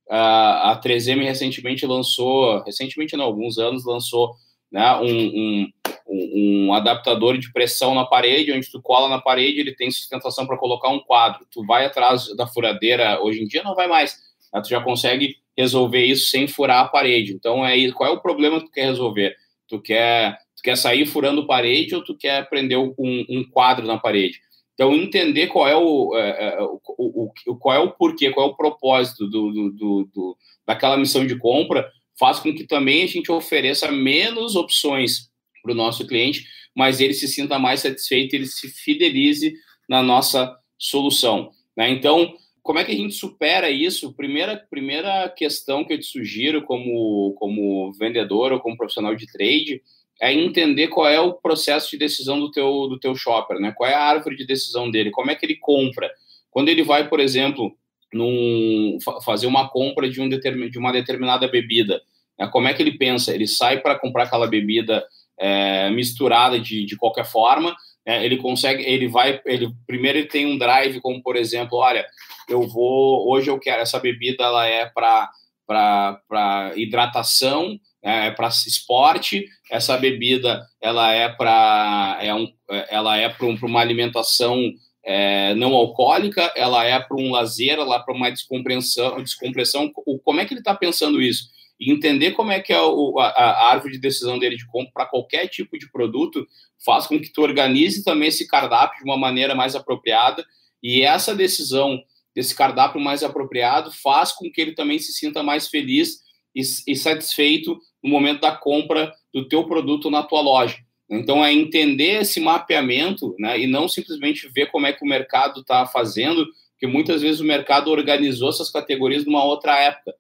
a 0.10 0.80
3M 0.84 1.24
recentemente 1.24 1.86
lançou, 1.86 2.62
recentemente 2.64 3.18
não, 3.18 3.26
alguns 3.26 3.58
anos 3.58 3.86
lançou 3.86 4.36
né, 4.72 4.96
um, 4.98 5.08
um 5.08 5.68
um, 6.08 6.74
adaptador 6.74 7.38
de 7.38 7.52
pressão 7.52 7.96
na 7.96 8.06
parede, 8.06 8.52
onde 8.52 8.70
tu 8.70 8.82
cola 8.82 9.10
na 9.10 9.20
parede, 9.20 9.60
ele 9.60 9.76
tem 9.76 9.90
sustentação 9.90 10.46
para 10.46 10.58
colocar 10.58 10.90
um 10.90 11.00
quadro. 11.00 11.46
Tu 11.52 11.66
vai 11.66 11.86
atrás 11.86 12.28
da 12.36 12.48
furadeira, 12.48 13.22
hoje 13.22 13.42
em 13.42 13.48
dia 13.48 13.64
não 13.64 13.76
vai 13.76 13.88
mais, 13.88 14.16
né? 14.54 14.62
tu 14.62 14.70
já 14.70 14.82
consegue 14.82 15.36
resolver 15.58 16.04
isso 16.04 16.28
sem 16.28 16.48
furar 16.48 16.86
a 16.86 16.88
parede. 16.88 17.34
Então, 17.34 17.66
é 17.66 17.92
qual 17.92 18.10
é 18.10 18.14
o 18.14 18.22
problema 18.22 18.60
que 18.60 18.66
tu 18.66 18.72
quer 18.72 18.86
resolver? 18.86 19.36
Tu 19.68 19.82
quer, 19.82 20.38
quer 20.66 20.76
sair 20.76 21.06
furando 21.06 21.48
parede 21.48 21.96
ou 21.96 22.04
tu 22.04 22.18
quer 22.18 22.50
prender 22.50 22.78
um, 22.78 22.94
um 22.98 23.44
quadro 23.50 23.86
na 23.86 23.98
parede? 23.98 24.40
Então, 24.74 24.94
entender 24.94 25.48
qual 25.48 25.68
é 25.68 25.76
o, 25.76 26.18
é, 26.18 26.56
é 26.56 26.62
o, 26.62 26.82
o, 26.98 27.56
qual 27.58 27.76
é 27.76 27.80
o 27.80 27.92
porquê, 27.92 28.30
qual 28.32 28.50
é 28.50 28.52
o 28.52 28.56
propósito 28.56 29.26
do, 29.26 29.52
do, 29.52 29.72
do, 29.72 30.10
do, 30.14 30.38
daquela 30.68 30.98
missão 30.98 31.26
de 31.26 31.38
compra, 31.38 31.90
faz 32.20 32.40
com 32.40 32.54
que 32.54 32.66
também 32.66 33.04
a 33.04 33.08
gente 33.08 33.32
ofereça 33.32 33.90
menos 33.90 34.56
opções 34.56 35.30
para 35.64 35.72
o 35.72 35.76
nosso 35.76 36.06
cliente, 36.06 36.46
mas 36.76 37.00
ele 37.00 37.14
se 37.14 37.28
sinta 37.28 37.58
mais 37.58 37.82
satisfeito, 37.82 38.34
ele 38.34 38.46
se 38.46 38.68
fidelize 38.68 39.54
na 39.88 40.04
nossa 40.04 40.54
solução. 40.78 41.52
Né? 41.76 41.90
Então, 41.90 42.36
como 42.62 42.80
é 42.80 42.84
que 42.84 42.92
a 42.92 42.96
gente 42.96 43.14
supera 43.14 43.70
isso? 43.70 44.14
Primeira, 44.14 44.58
primeira 44.58 45.30
questão 45.30 45.86
que 45.86 45.94
eu 45.94 46.00
te 46.00 46.06
sugiro 46.06 46.64
como, 46.64 47.34
como 47.38 47.94
vendedor 47.94 48.52
ou 48.52 48.60
como 48.60 48.76
profissional 48.76 49.16
de 49.16 49.26
trade 49.32 49.82
é 50.22 50.34
entender 50.34 50.88
qual 50.88 51.08
é 51.08 51.20
o 51.20 51.34
processo 51.34 51.92
de 51.92 51.98
decisão 51.98 52.40
do 52.40 52.50
teu, 52.50 52.88
do 52.88 53.00
teu 53.00 53.16
shopper, 53.16 53.60
né? 53.60 53.74
Qual 53.76 53.90
é 53.90 53.94
a 53.94 54.04
árvore 54.04 54.36
de 54.36 54.46
decisão 54.46 54.90
dele, 54.90 55.12
como 55.12 55.30
é 55.32 55.36
que 55.36 55.46
ele 55.46 55.58
compra. 55.58 56.10
Quando 56.50 56.70
ele 56.70 56.84
vai, 56.84 57.10
por 57.10 57.20
exemplo, 57.20 57.76
num, 58.14 58.98
fazer 59.24 59.48
uma 59.48 59.68
compra 59.70 60.10
de, 60.10 60.22
um 60.22 60.30
determin, 60.30 60.70
de 60.70 60.80
uma 60.80 60.94
determinada 60.94 61.48
bebida, 61.48 62.02
né? 62.40 62.48
como 62.48 62.68
é 62.68 62.74
que 62.74 62.82
ele 62.82 62.98
pensa? 62.98 63.34
Ele 63.34 63.48
sai 63.48 63.82
para 63.82 64.00
comprar 64.00 64.24
aquela 64.24 64.48
bebida 64.48 65.06
é, 65.38 65.90
misturada 65.90 66.58
de, 66.60 66.86
de 66.86 66.96
qualquer 66.96 67.26
forma. 67.26 67.76
É, 68.06 68.24
ele 68.24 68.38
consegue, 68.38 68.84
ele 68.84 69.08
vai, 69.08 69.42
ele 69.46 69.70
primeiro 69.86 70.20
ele 70.20 70.28
tem 70.28 70.46
um 70.46 70.58
drive, 70.58 71.02
como 71.02 71.22
por 71.22 71.36
exemplo, 71.36 71.78
olha, 71.78 72.06
eu 72.48 72.62
vou 72.68 73.28
hoje 73.30 73.50
eu 73.50 73.60
quero 73.60 73.82
essa 73.82 74.00
bebida, 74.00 74.44
ela 74.44 74.66
é 74.66 74.86
para 74.86 75.30
para 75.68 76.74
hidratação, 76.76 77.80
é 78.06 78.32
para 78.32 78.48
esporte. 78.48 79.46
Essa 79.72 79.98
bebida 79.98 80.66
ela 80.80 81.12
é 81.12 81.28
para 81.28 82.20
é 82.22 82.34
um, 82.34 82.48
ela 82.90 83.18
é 83.18 83.28
para 83.28 83.48
um, 83.48 83.58
uma 83.64 83.82
alimentação 83.82 84.72
é, 85.04 85.54
não 85.56 85.74
alcoólica, 85.74 86.52
ela 86.56 86.84
é 86.84 87.00
para 87.00 87.18
um 87.18 87.32
lazer, 87.32 87.80
ela 87.80 87.96
é 87.96 88.00
para 88.00 88.14
uma 88.14 88.30
descompressão, 88.30 89.22
descompressão. 89.22 89.92
Como 90.24 90.40
é 90.40 90.46
que 90.46 90.54
ele 90.54 90.62
está 90.62 90.76
pensando 90.76 91.22
isso? 91.22 91.54
e 91.78 91.92
entender 91.92 92.32
como 92.32 92.52
é 92.52 92.62
que 92.62 92.72
é 92.72 92.82
o, 92.82 93.20
a, 93.20 93.28
a, 93.28 93.72
árvore 93.72 93.94
de 93.96 94.00
decisão 94.00 94.40
dele 94.40 94.56
de 94.56 94.66
compra 94.66 94.92
para 94.94 95.06
qualquer 95.08 95.48
tipo 95.48 95.78
de 95.78 95.92
produto 95.92 96.48
faz 96.86 97.06
com 97.06 97.20
que 97.20 97.32
tu 97.32 97.42
organize 97.42 98.02
também 98.02 98.30
esse 98.30 98.48
cardápio 98.48 99.00
de 99.00 99.04
uma 99.04 99.18
maneira 99.18 99.54
mais 99.54 99.76
apropriada 99.76 100.46
e 100.82 101.02
essa 101.02 101.36
decisão 101.36 102.02
desse 102.34 102.56
cardápio 102.56 103.02
mais 103.02 103.24
apropriado 103.24 103.92
faz 103.92 104.32
com 104.32 104.50
que 104.50 104.62
ele 104.62 104.74
também 104.74 105.00
se 105.00 105.12
sinta 105.12 105.44
mais 105.44 105.68
feliz 105.68 106.24
e 106.56 106.96
satisfeito 106.96 107.78
no 108.06 108.12
momento 108.12 108.42
da 108.42 108.52
compra 108.52 109.12
do 109.34 109.48
teu 109.48 109.64
produto 109.64 110.12
na 110.12 110.22
tua 110.22 110.42
loja. 110.42 110.78
Então 111.10 111.44
é 111.44 111.52
entender 111.52 112.22
esse 112.22 112.40
mapeamento, 112.40 113.36
né, 113.40 113.60
e 113.60 113.68
não 113.68 113.88
simplesmente 113.88 114.48
ver 114.48 114.68
como 114.68 114.86
é 114.86 114.94
que 114.94 115.04
o 115.04 115.08
mercado 115.08 115.62
está 115.62 115.86
fazendo, 115.86 116.48
porque 116.72 116.88
muitas 116.88 117.22
vezes 117.22 117.42
o 117.42 117.46
mercado 117.46 117.90
organizou 117.90 118.50
essas 118.50 118.70
categorias 118.70 119.26
numa 119.26 119.44
outra 119.44 119.78
época. 119.80 120.14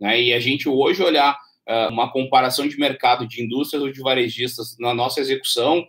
Né? 0.00 0.22
E 0.22 0.32
a 0.32 0.40
gente 0.40 0.68
hoje 0.68 1.02
olhar 1.02 1.36
uh, 1.68 1.92
uma 1.92 2.10
comparação 2.10 2.66
de 2.66 2.78
mercado 2.78 3.26
de 3.26 3.42
indústrias 3.42 3.82
ou 3.82 3.90
de 3.90 4.00
varejistas 4.00 4.76
na 4.78 4.94
nossa 4.94 5.20
execução 5.20 5.86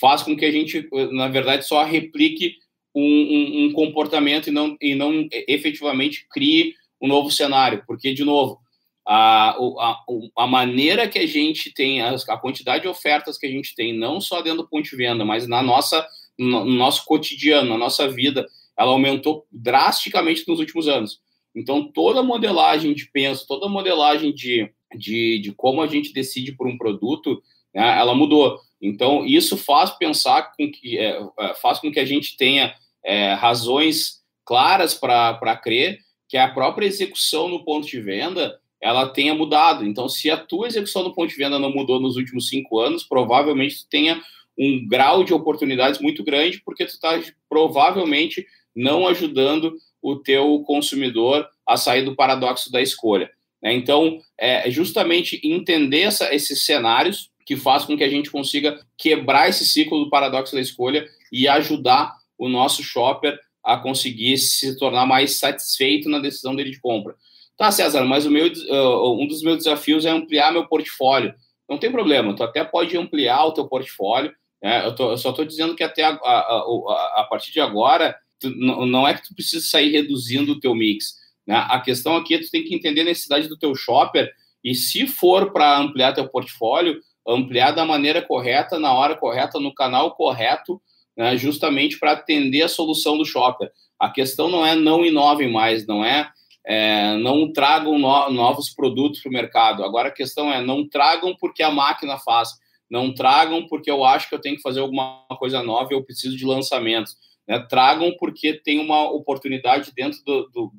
faz 0.00 0.22
com 0.22 0.36
que 0.36 0.44
a 0.44 0.50
gente, 0.50 0.88
na 1.12 1.28
verdade, 1.28 1.66
só 1.66 1.84
replique 1.84 2.56
um, 2.94 3.02
um, 3.02 3.64
um 3.64 3.72
comportamento 3.72 4.48
e 4.48 4.50
não, 4.50 4.76
e 4.80 4.94
não 4.94 5.26
efetivamente 5.46 6.26
crie 6.30 6.74
um 7.00 7.08
novo 7.08 7.30
cenário. 7.30 7.82
Porque, 7.86 8.12
de 8.12 8.24
novo, 8.24 8.60
a, 9.06 9.50
a, 9.50 10.04
a 10.38 10.46
maneira 10.46 11.08
que 11.08 11.18
a 11.18 11.26
gente 11.26 11.72
tem, 11.72 12.00
a, 12.00 12.14
a 12.14 12.38
quantidade 12.38 12.82
de 12.82 12.88
ofertas 12.88 13.36
que 13.36 13.46
a 13.46 13.50
gente 13.50 13.74
tem, 13.74 13.92
não 13.92 14.20
só 14.20 14.40
dentro 14.40 14.62
do 14.62 14.68
ponto 14.68 14.88
de 14.88 14.96
venda, 14.96 15.24
mas 15.24 15.46
na 15.46 15.62
nossa, 15.62 16.06
no, 16.38 16.64
no 16.64 16.72
nosso 16.72 17.04
cotidiano, 17.04 17.68
na 17.68 17.78
nossa 17.78 18.08
vida, 18.08 18.46
ela 18.78 18.90
aumentou 18.90 19.46
drasticamente 19.52 20.44
nos 20.48 20.58
últimos 20.58 20.88
anos. 20.88 21.20
Então, 21.54 21.90
toda 21.92 22.22
modelagem 22.22 22.94
de 22.94 23.08
penso, 23.10 23.46
toda 23.46 23.68
modelagem 23.68 24.32
de, 24.34 24.70
de, 24.96 25.38
de 25.38 25.52
como 25.52 25.82
a 25.82 25.86
gente 25.86 26.12
decide 26.12 26.52
por 26.52 26.66
um 26.66 26.76
produto, 26.76 27.40
né, 27.72 27.98
ela 27.98 28.14
mudou. 28.14 28.58
Então, 28.80 29.24
isso 29.24 29.56
faz 29.56 29.90
pensar 29.90 30.52
com 30.56 30.70
que 30.70 30.98
é, 30.98 31.20
é 31.38 31.54
faz 31.54 31.78
com 31.78 31.92
que 31.92 32.00
a 32.00 32.04
gente 32.04 32.36
tenha 32.36 32.74
é, 33.04 33.34
razões 33.34 34.22
claras 34.44 34.94
para 34.94 35.56
crer 35.56 36.00
que 36.28 36.36
a 36.36 36.52
própria 36.52 36.86
execução 36.86 37.48
no 37.48 37.64
ponto 37.64 37.86
de 37.86 38.00
venda 38.00 38.58
ela 38.84 39.08
tenha 39.08 39.34
mudado. 39.34 39.86
Então, 39.86 40.10
se 40.10 40.30
a 40.30 40.36
tua 40.36 40.66
execução 40.66 41.02
no 41.02 41.14
ponto 41.14 41.30
de 41.30 41.36
venda 41.36 41.58
não 41.58 41.72
mudou 41.72 41.98
nos 41.98 42.16
últimos 42.16 42.48
cinco 42.48 42.78
anos, 42.78 43.02
provavelmente 43.02 43.78
tu 43.78 43.88
tenha 43.88 44.20
um 44.58 44.86
grau 44.86 45.24
de 45.24 45.32
oportunidades 45.32 45.98
muito 45.98 46.22
grande, 46.22 46.60
porque 46.62 46.84
tu 46.84 46.90
está 46.90 47.18
provavelmente 47.48 48.46
não 48.76 49.08
ajudando 49.08 49.74
o 50.02 50.16
teu 50.16 50.62
consumidor 50.66 51.48
a 51.66 51.78
sair 51.78 52.02
do 52.02 52.14
paradoxo 52.14 52.70
da 52.70 52.82
escolha. 52.82 53.30
Né? 53.62 53.72
Então, 53.72 54.20
é 54.38 54.70
justamente 54.70 55.40
entender 55.42 56.02
essa, 56.02 56.34
esses 56.34 56.62
cenários 56.62 57.30
que 57.46 57.56
faz 57.56 57.86
com 57.86 57.96
que 57.96 58.04
a 58.04 58.10
gente 58.10 58.30
consiga 58.30 58.78
quebrar 58.98 59.48
esse 59.48 59.66
ciclo 59.66 60.04
do 60.04 60.10
paradoxo 60.10 60.54
da 60.54 60.60
escolha 60.60 61.08
e 61.32 61.48
ajudar 61.48 62.14
o 62.36 62.50
nosso 62.50 62.82
shopper 62.82 63.38
a 63.64 63.78
conseguir 63.78 64.36
se 64.36 64.76
tornar 64.78 65.06
mais 65.06 65.36
satisfeito 65.36 66.10
na 66.10 66.18
decisão 66.18 66.54
dele 66.54 66.70
de 66.70 66.80
compra. 66.80 67.16
Tá, 67.56 67.70
César, 67.70 68.04
mas 68.04 68.26
o 68.26 68.30
meu, 68.30 68.46
uh, 68.46 69.22
um 69.22 69.26
dos 69.26 69.42
meus 69.42 69.58
desafios 69.58 70.04
é 70.04 70.10
ampliar 70.10 70.52
meu 70.52 70.66
portfólio. 70.66 71.34
Não 71.68 71.78
tem 71.78 71.90
problema, 71.90 72.34
tu 72.34 72.42
até 72.42 72.64
pode 72.64 72.96
ampliar 72.96 73.44
o 73.44 73.52
teu 73.52 73.66
portfólio. 73.66 74.32
Né? 74.62 74.84
Eu, 74.84 74.94
tô, 74.94 75.12
eu, 75.12 75.16
só 75.16 75.30
estou 75.30 75.44
dizendo 75.44 75.74
que 75.74 75.84
até 75.84 76.02
a, 76.02 76.10
a, 76.10 76.38
a, 76.40 77.14
a 77.20 77.26
partir 77.30 77.52
de 77.52 77.60
agora, 77.60 78.16
tu, 78.40 78.50
não 78.50 79.06
é 79.06 79.14
que 79.14 79.22
tu 79.22 79.34
precisa 79.34 79.64
sair 79.64 79.90
reduzindo 79.90 80.52
o 80.52 80.60
teu 80.60 80.74
mix. 80.74 81.14
Né? 81.46 81.54
A 81.68 81.80
questão 81.80 82.16
aqui 82.16 82.34
é 82.34 82.38
que 82.38 82.46
tu 82.46 82.50
tem 82.50 82.64
que 82.64 82.74
entender 82.74 83.02
a 83.02 83.04
necessidade 83.04 83.48
do 83.48 83.58
teu 83.58 83.74
shopper 83.74 84.32
e 84.62 84.74
se 84.74 85.06
for 85.06 85.52
para 85.52 85.78
ampliar 85.78 86.12
teu 86.12 86.28
portfólio, 86.28 87.00
ampliar 87.26 87.70
da 87.70 87.84
maneira 87.84 88.20
correta, 88.20 88.78
na 88.78 88.92
hora 88.92 89.14
correta, 89.14 89.60
no 89.60 89.72
canal 89.72 90.14
correto, 90.16 90.80
né? 91.16 91.36
justamente 91.36 91.98
para 91.98 92.12
atender 92.12 92.62
a 92.62 92.68
solução 92.68 93.16
do 93.16 93.24
shopper. 93.24 93.70
A 93.98 94.10
questão 94.10 94.48
não 94.48 94.66
é 94.66 94.74
não 94.74 95.04
inovem 95.04 95.50
mais, 95.50 95.86
não 95.86 96.04
é 96.04 96.28
é, 96.66 97.16
não 97.16 97.52
tragam 97.52 97.98
no, 97.98 98.30
novos 98.30 98.70
produtos 98.70 99.20
para 99.20 99.28
o 99.28 99.32
mercado. 99.32 99.84
Agora 99.84 100.08
a 100.08 100.12
questão 100.12 100.52
é 100.52 100.60
não 100.60 100.88
tragam 100.88 101.36
porque 101.38 101.62
a 101.62 101.70
máquina 101.70 102.18
faz, 102.18 102.50
não 102.90 103.12
tragam 103.12 103.66
porque 103.66 103.90
eu 103.90 104.04
acho 104.04 104.28
que 104.28 104.34
eu 104.34 104.40
tenho 104.40 104.56
que 104.56 104.62
fazer 104.62 104.80
alguma 104.80 105.26
coisa 105.38 105.62
nova 105.62 105.88
e 105.92 105.94
eu 105.94 106.02
preciso 106.02 106.36
de 106.36 106.46
lançamentos. 106.46 107.16
Né? 107.46 107.58
Tragam 107.68 108.14
porque 108.18 108.54
tem 108.54 108.78
uma 108.78 109.10
oportunidade 109.10 109.92
dentro 109.94 110.22
do, 110.24 110.48
do, 110.48 110.72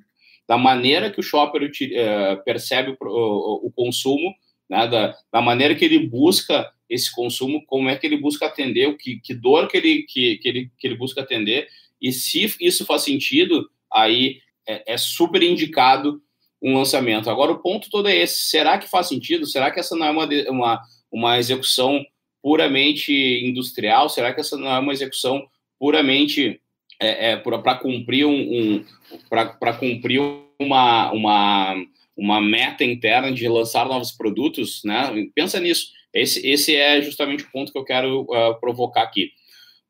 da 0.47 0.57
maneira 0.57 1.11
que 1.11 1.19
o 1.19 1.23
shopper 1.23 1.69
é, 1.93 2.35
percebe 2.37 2.91
o, 2.91 2.97
o, 3.05 3.67
o 3.67 3.71
consumo, 3.71 4.33
né? 4.67 4.87
da, 4.87 5.15
da, 5.31 5.41
maneira 5.41 5.75
que 5.75 5.85
ele 5.85 5.99
busca 5.99 6.71
esse 6.89 7.13
consumo, 7.13 7.63
como 7.65 7.89
é 7.89 7.95
que 7.95 8.05
ele 8.05 8.17
busca 8.17 8.45
atender, 8.45 8.87
o 8.87 8.97
que, 8.97 9.19
que 9.19 9.33
dor 9.33 9.67
que 9.67 9.77
ele, 9.77 10.03
que, 10.03 10.37
que, 10.37 10.47
ele, 10.47 10.71
que 10.77 10.87
ele 10.87 10.95
busca 10.95 11.21
atender, 11.21 11.67
e 12.01 12.11
se 12.11 12.55
isso 12.59 12.85
faz 12.85 13.03
sentido, 13.03 13.67
aí 13.91 14.39
é, 14.67 14.93
é 14.93 14.97
super 14.97 15.41
indicado 15.41 16.21
um 16.61 16.75
lançamento. 16.75 17.29
Agora, 17.29 17.51
o 17.51 17.61
ponto 17.61 17.89
todo 17.89 18.07
é 18.07 18.15
esse: 18.15 18.49
será 18.49 18.77
que 18.77 18.89
faz 18.89 19.07
sentido? 19.07 19.45
Será 19.45 19.71
que 19.71 19.79
essa 19.79 19.95
não 19.95 20.05
é 20.05 20.11
uma, 20.11 20.27
uma, 20.49 20.81
uma 21.11 21.37
execução 21.37 22.03
puramente 22.41 23.13
industrial? 23.43 24.09
Será 24.09 24.33
que 24.33 24.39
essa 24.39 24.57
não 24.57 24.73
é 24.73 24.79
uma 24.79 24.93
execução 24.93 25.45
puramente 25.79 26.59
é, 26.99 27.31
é, 27.31 27.37
para 27.37 27.75
cumprir 27.75 28.25
um, 28.25 28.31
um 28.33 28.85
para 29.29 29.73
cumprir 29.73 30.21
uma, 30.59 31.11
uma, 31.11 31.75
uma 32.17 32.41
meta 32.41 32.83
interna 32.83 33.31
de 33.31 33.47
lançar 33.47 33.87
novos 33.87 34.11
produtos? 34.11 34.81
Né? 34.83 35.27
Pensa 35.35 35.59
nisso. 35.59 35.87
Esse, 36.13 36.47
esse 36.47 36.75
é 36.75 37.01
justamente 37.01 37.43
o 37.43 37.51
ponto 37.51 37.71
que 37.73 37.77
eu 37.77 37.83
quero 37.83 38.21
uh, 38.21 38.59
provocar 38.61 39.03
aqui. 39.03 39.31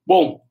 Bom, 0.06 0.42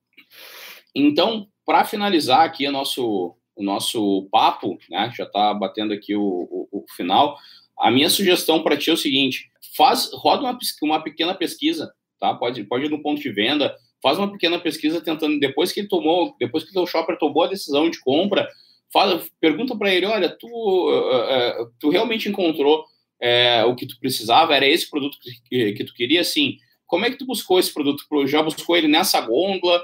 então, 0.94 1.48
para 1.66 1.84
finalizar 1.84 2.42
aqui 2.42 2.66
o 2.68 2.72
nosso, 2.72 3.36
o 3.56 3.62
nosso 3.62 4.28
papo, 4.30 4.78
né? 4.90 5.12
Já 5.16 5.24
está 5.24 5.54
batendo 5.54 5.92
aqui 5.92 6.14
o, 6.14 6.22
o, 6.22 6.68
o, 6.72 6.84
final. 6.96 7.36
A 7.78 7.90
minha 7.90 8.10
sugestão 8.10 8.62
para 8.62 8.76
ti 8.76 8.90
é 8.90 8.92
o 8.92 8.96
seguinte: 8.96 9.50
faz, 9.76 10.10
roda 10.12 10.42
uma, 10.42 10.58
uma 10.82 11.02
pequena 11.02 11.34
pesquisa, 11.34 11.92
tá? 12.18 12.34
Pode, 12.34 12.64
pode 12.64 12.86
ir 12.86 12.90
no 12.90 13.02
ponto 13.02 13.20
de 13.20 13.30
venda, 13.30 13.74
faz 14.02 14.18
uma 14.18 14.30
pequena 14.30 14.58
pesquisa 14.58 15.00
tentando, 15.00 15.38
depois 15.38 15.72
que 15.72 15.80
ele 15.80 15.88
tomou, 15.88 16.34
depois 16.38 16.64
que 16.64 16.78
o 16.78 16.86
shopper 16.86 17.18
tomou 17.18 17.44
a 17.44 17.48
decisão 17.48 17.88
de 17.88 18.00
compra, 18.00 18.48
faz, 18.92 19.30
pergunta 19.40 19.76
para 19.76 19.92
ele, 19.94 20.06
olha, 20.06 20.28
tu, 20.28 20.46
uh, 20.46 21.62
uh, 21.62 21.72
tu 21.80 21.88
realmente 21.88 22.28
encontrou 22.28 22.80
uh, 22.80 23.68
o 23.68 23.74
que 23.74 23.86
tu 23.86 23.98
precisava? 23.98 24.54
Era 24.54 24.66
esse 24.68 24.90
produto 24.90 25.18
que, 25.48 25.72
que, 25.72 25.84
tu 25.84 25.94
queria? 25.94 26.22
Sim. 26.22 26.58
Como 26.86 27.04
é 27.06 27.10
que 27.10 27.16
tu 27.16 27.24
buscou 27.24 27.58
esse 27.58 27.72
produto? 27.72 28.04
Já 28.26 28.42
buscou 28.42 28.76
ele 28.76 28.88
nessa 28.88 29.20
gôndola? 29.20 29.82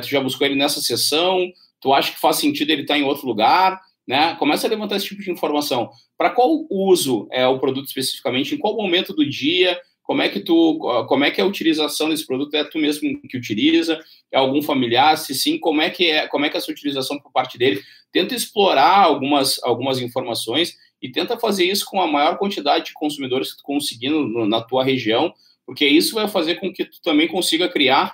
tu 0.00 0.06
já 0.06 0.20
buscou 0.20 0.46
ele 0.46 0.54
nessa 0.54 0.80
sessão? 0.80 1.50
Tu 1.82 1.92
acha 1.92 2.12
que 2.12 2.20
faz 2.20 2.36
sentido 2.36 2.70
ele 2.70 2.82
estar 2.82 2.94
tá 2.94 3.00
em 3.00 3.04
outro 3.04 3.26
lugar? 3.26 3.80
Né? 4.06 4.34
Começa 4.36 4.66
a 4.66 4.70
levantar 4.70 4.96
esse 4.96 5.06
tipo 5.06 5.22
de 5.22 5.30
informação. 5.30 5.90
Para 6.16 6.30
qual 6.30 6.64
uso 6.70 7.28
é 7.30 7.46
o 7.46 7.58
produto 7.58 7.86
especificamente? 7.86 8.54
Em 8.54 8.58
qual 8.58 8.76
momento 8.76 9.12
do 9.12 9.28
dia? 9.28 9.78
Como 10.02 10.22
é 10.22 10.28
que 10.28 10.40
tu, 10.40 10.78
como 11.08 11.24
é 11.24 11.30
que 11.30 11.40
a 11.40 11.46
utilização 11.46 12.08
desse 12.08 12.26
produto? 12.26 12.54
É 12.54 12.64
tu 12.64 12.78
mesmo 12.78 13.20
que 13.28 13.36
utiliza? 13.36 14.00
É 14.30 14.38
algum 14.38 14.62
familiar? 14.62 15.16
Se 15.16 15.34
sim, 15.34 15.58
como 15.58 15.80
é 15.80 15.90
que 15.90 16.10
é, 16.10 16.26
como 16.28 16.44
é 16.44 16.50
que 16.50 16.56
é 16.56 16.58
essa 16.58 16.70
utilização 16.70 17.18
por 17.18 17.32
parte 17.32 17.56
dele? 17.58 17.80
Tenta 18.12 18.34
explorar 18.34 19.04
algumas, 19.04 19.62
algumas 19.62 20.00
informações 20.00 20.76
e 21.00 21.10
tenta 21.10 21.38
fazer 21.38 21.64
isso 21.64 21.84
com 21.86 22.00
a 22.00 22.06
maior 22.06 22.38
quantidade 22.38 22.86
de 22.86 22.92
consumidores 22.92 23.52
que 23.52 23.58
tu 23.58 23.64
conseguir 23.64 24.08
no, 24.08 24.46
na 24.46 24.60
tua 24.60 24.84
região, 24.84 25.32
porque 25.66 25.86
isso 25.86 26.14
vai 26.14 26.28
fazer 26.28 26.56
com 26.56 26.72
que 26.72 26.84
tu 26.84 27.00
também 27.02 27.26
consiga 27.26 27.68
criar 27.68 28.12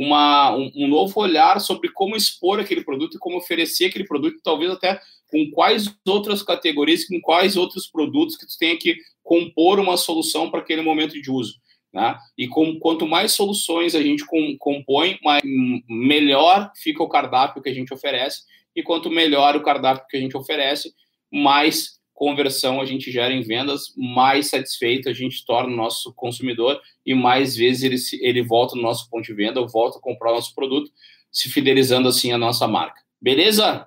uma, 0.00 0.56
um, 0.56 0.72
um, 0.74 0.88
novo 0.88 1.20
olhar 1.20 1.60
sobre 1.60 1.90
como 1.90 2.16
expor 2.16 2.58
aquele 2.58 2.82
produto 2.82 3.16
e 3.16 3.18
como 3.18 3.36
oferecer 3.36 3.84
aquele 3.84 4.06
produto, 4.06 4.40
talvez 4.42 4.70
até 4.70 4.98
com 5.30 5.50
quais 5.50 5.94
outras 6.08 6.42
categorias, 6.42 7.06
com 7.06 7.20
quais 7.20 7.54
outros 7.54 7.86
produtos 7.86 8.34
que 8.34 8.46
tu 8.46 8.56
tenha 8.58 8.78
que 8.78 8.96
compor 9.22 9.78
uma 9.78 9.98
solução 9.98 10.50
para 10.50 10.60
aquele 10.60 10.80
momento 10.80 11.20
de 11.20 11.30
uso. 11.30 11.56
Né? 11.92 12.16
E 12.38 12.48
com, 12.48 12.78
quanto 12.78 13.06
mais 13.06 13.32
soluções 13.32 13.94
a 13.94 14.02
gente 14.02 14.24
com, 14.24 14.56
compõe, 14.58 15.18
mais, 15.22 15.42
melhor 15.86 16.72
fica 16.76 17.02
o 17.02 17.08
cardápio 17.08 17.62
que 17.62 17.68
a 17.68 17.74
gente 17.74 17.92
oferece, 17.92 18.44
e 18.74 18.82
quanto 18.82 19.10
melhor 19.10 19.54
o 19.54 19.62
cardápio 19.62 20.06
que 20.08 20.16
a 20.16 20.20
gente 20.20 20.34
oferece, 20.34 20.94
mais 21.30 21.99
conversão 22.20 22.82
a 22.82 22.84
gente 22.84 23.10
gera 23.10 23.32
em 23.32 23.40
vendas, 23.40 23.94
mais 23.96 24.50
satisfeito 24.50 25.08
a 25.08 25.12
gente 25.14 25.42
torna 25.42 25.72
o 25.72 25.76
nosso 25.76 26.12
consumidor 26.12 26.78
e 27.04 27.14
mais 27.14 27.56
vezes 27.56 27.82
ele, 27.82 28.28
ele 28.28 28.42
volta 28.42 28.76
no 28.76 28.82
nosso 28.82 29.08
ponto 29.08 29.24
de 29.24 29.32
venda, 29.32 29.66
volta 29.66 29.96
a 29.96 30.02
comprar 30.02 30.30
o 30.30 30.34
nosso 30.34 30.54
produto, 30.54 30.90
se 31.32 31.48
fidelizando 31.48 32.10
assim 32.10 32.30
a 32.30 32.36
nossa 32.36 32.68
marca. 32.68 33.00
Beleza? 33.18 33.86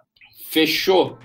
Fechou. 0.50 1.20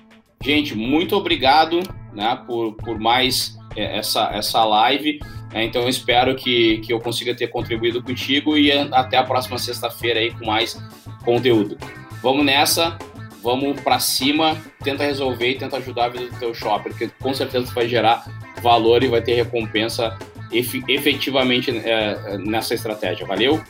Gente, 0.45 0.75
muito 0.75 1.17
obrigado 1.17 1.81
né, 2.13 2.45
por, 2.47 2.75
por 2.75 3.01
mais 3.01 3.57
é, 3.75 3.97
essa, 3.97 4.29
essa 4.35 4.63
live. 4.67 5.19
É, 5.55 5.65
então, 5.65 5.89
espero 5.89 6.37
que, 6.37 6.77
que 6.81 6.93
eu 6.93 7.01
consiga 7.01 7.35
ter 7.35 7.49
contribuído 7.49 8.03
contigo 8.03 8.59
e 8.59 8.71
até 8.71 9.17
a 9.17 9.25
próxima 9.25 9.57
sexta-feira 9.57 10.21
aí 10.21 10.31
com 10.31 10.45
mais 10.45 10.79
conteúdo. 11.25 11.79
Vamos 12.23 12.45
nessa 12.45 12.99
vamos 13.43 13.81
para 13.81 13.99
cima, 13.99 14.57
tenta 14.83 15.05
resolver 15.05 15.51
e 15.51 15.59
tenta 15.59 15.77
ajudar 15.77 16.07
a 16.07 16.09
vida 16.09 16.27
do 16.27 16.39
teu 16.39 16.55
shopper, 16.55 16.93
porque 16.93 17.11
com 17.21 17.33
certeza 17.35 17.73
vai 17.73 17.89
gerar 17.89 18.25
valor 18.63 19.03
e 19.03 19.09
vai 19.09 19.23
ter 19.23 19.35
recompensa 19.35 20.17
efetivamente 20.53 21.71
é, 21.71 22.39
nessa 22.39 22.75
estratégia. 22.75 23.27
Valeu? 23.27 23.63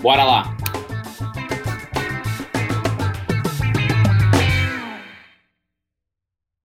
Bora 0.00 0.24
lá! 0.24 0.56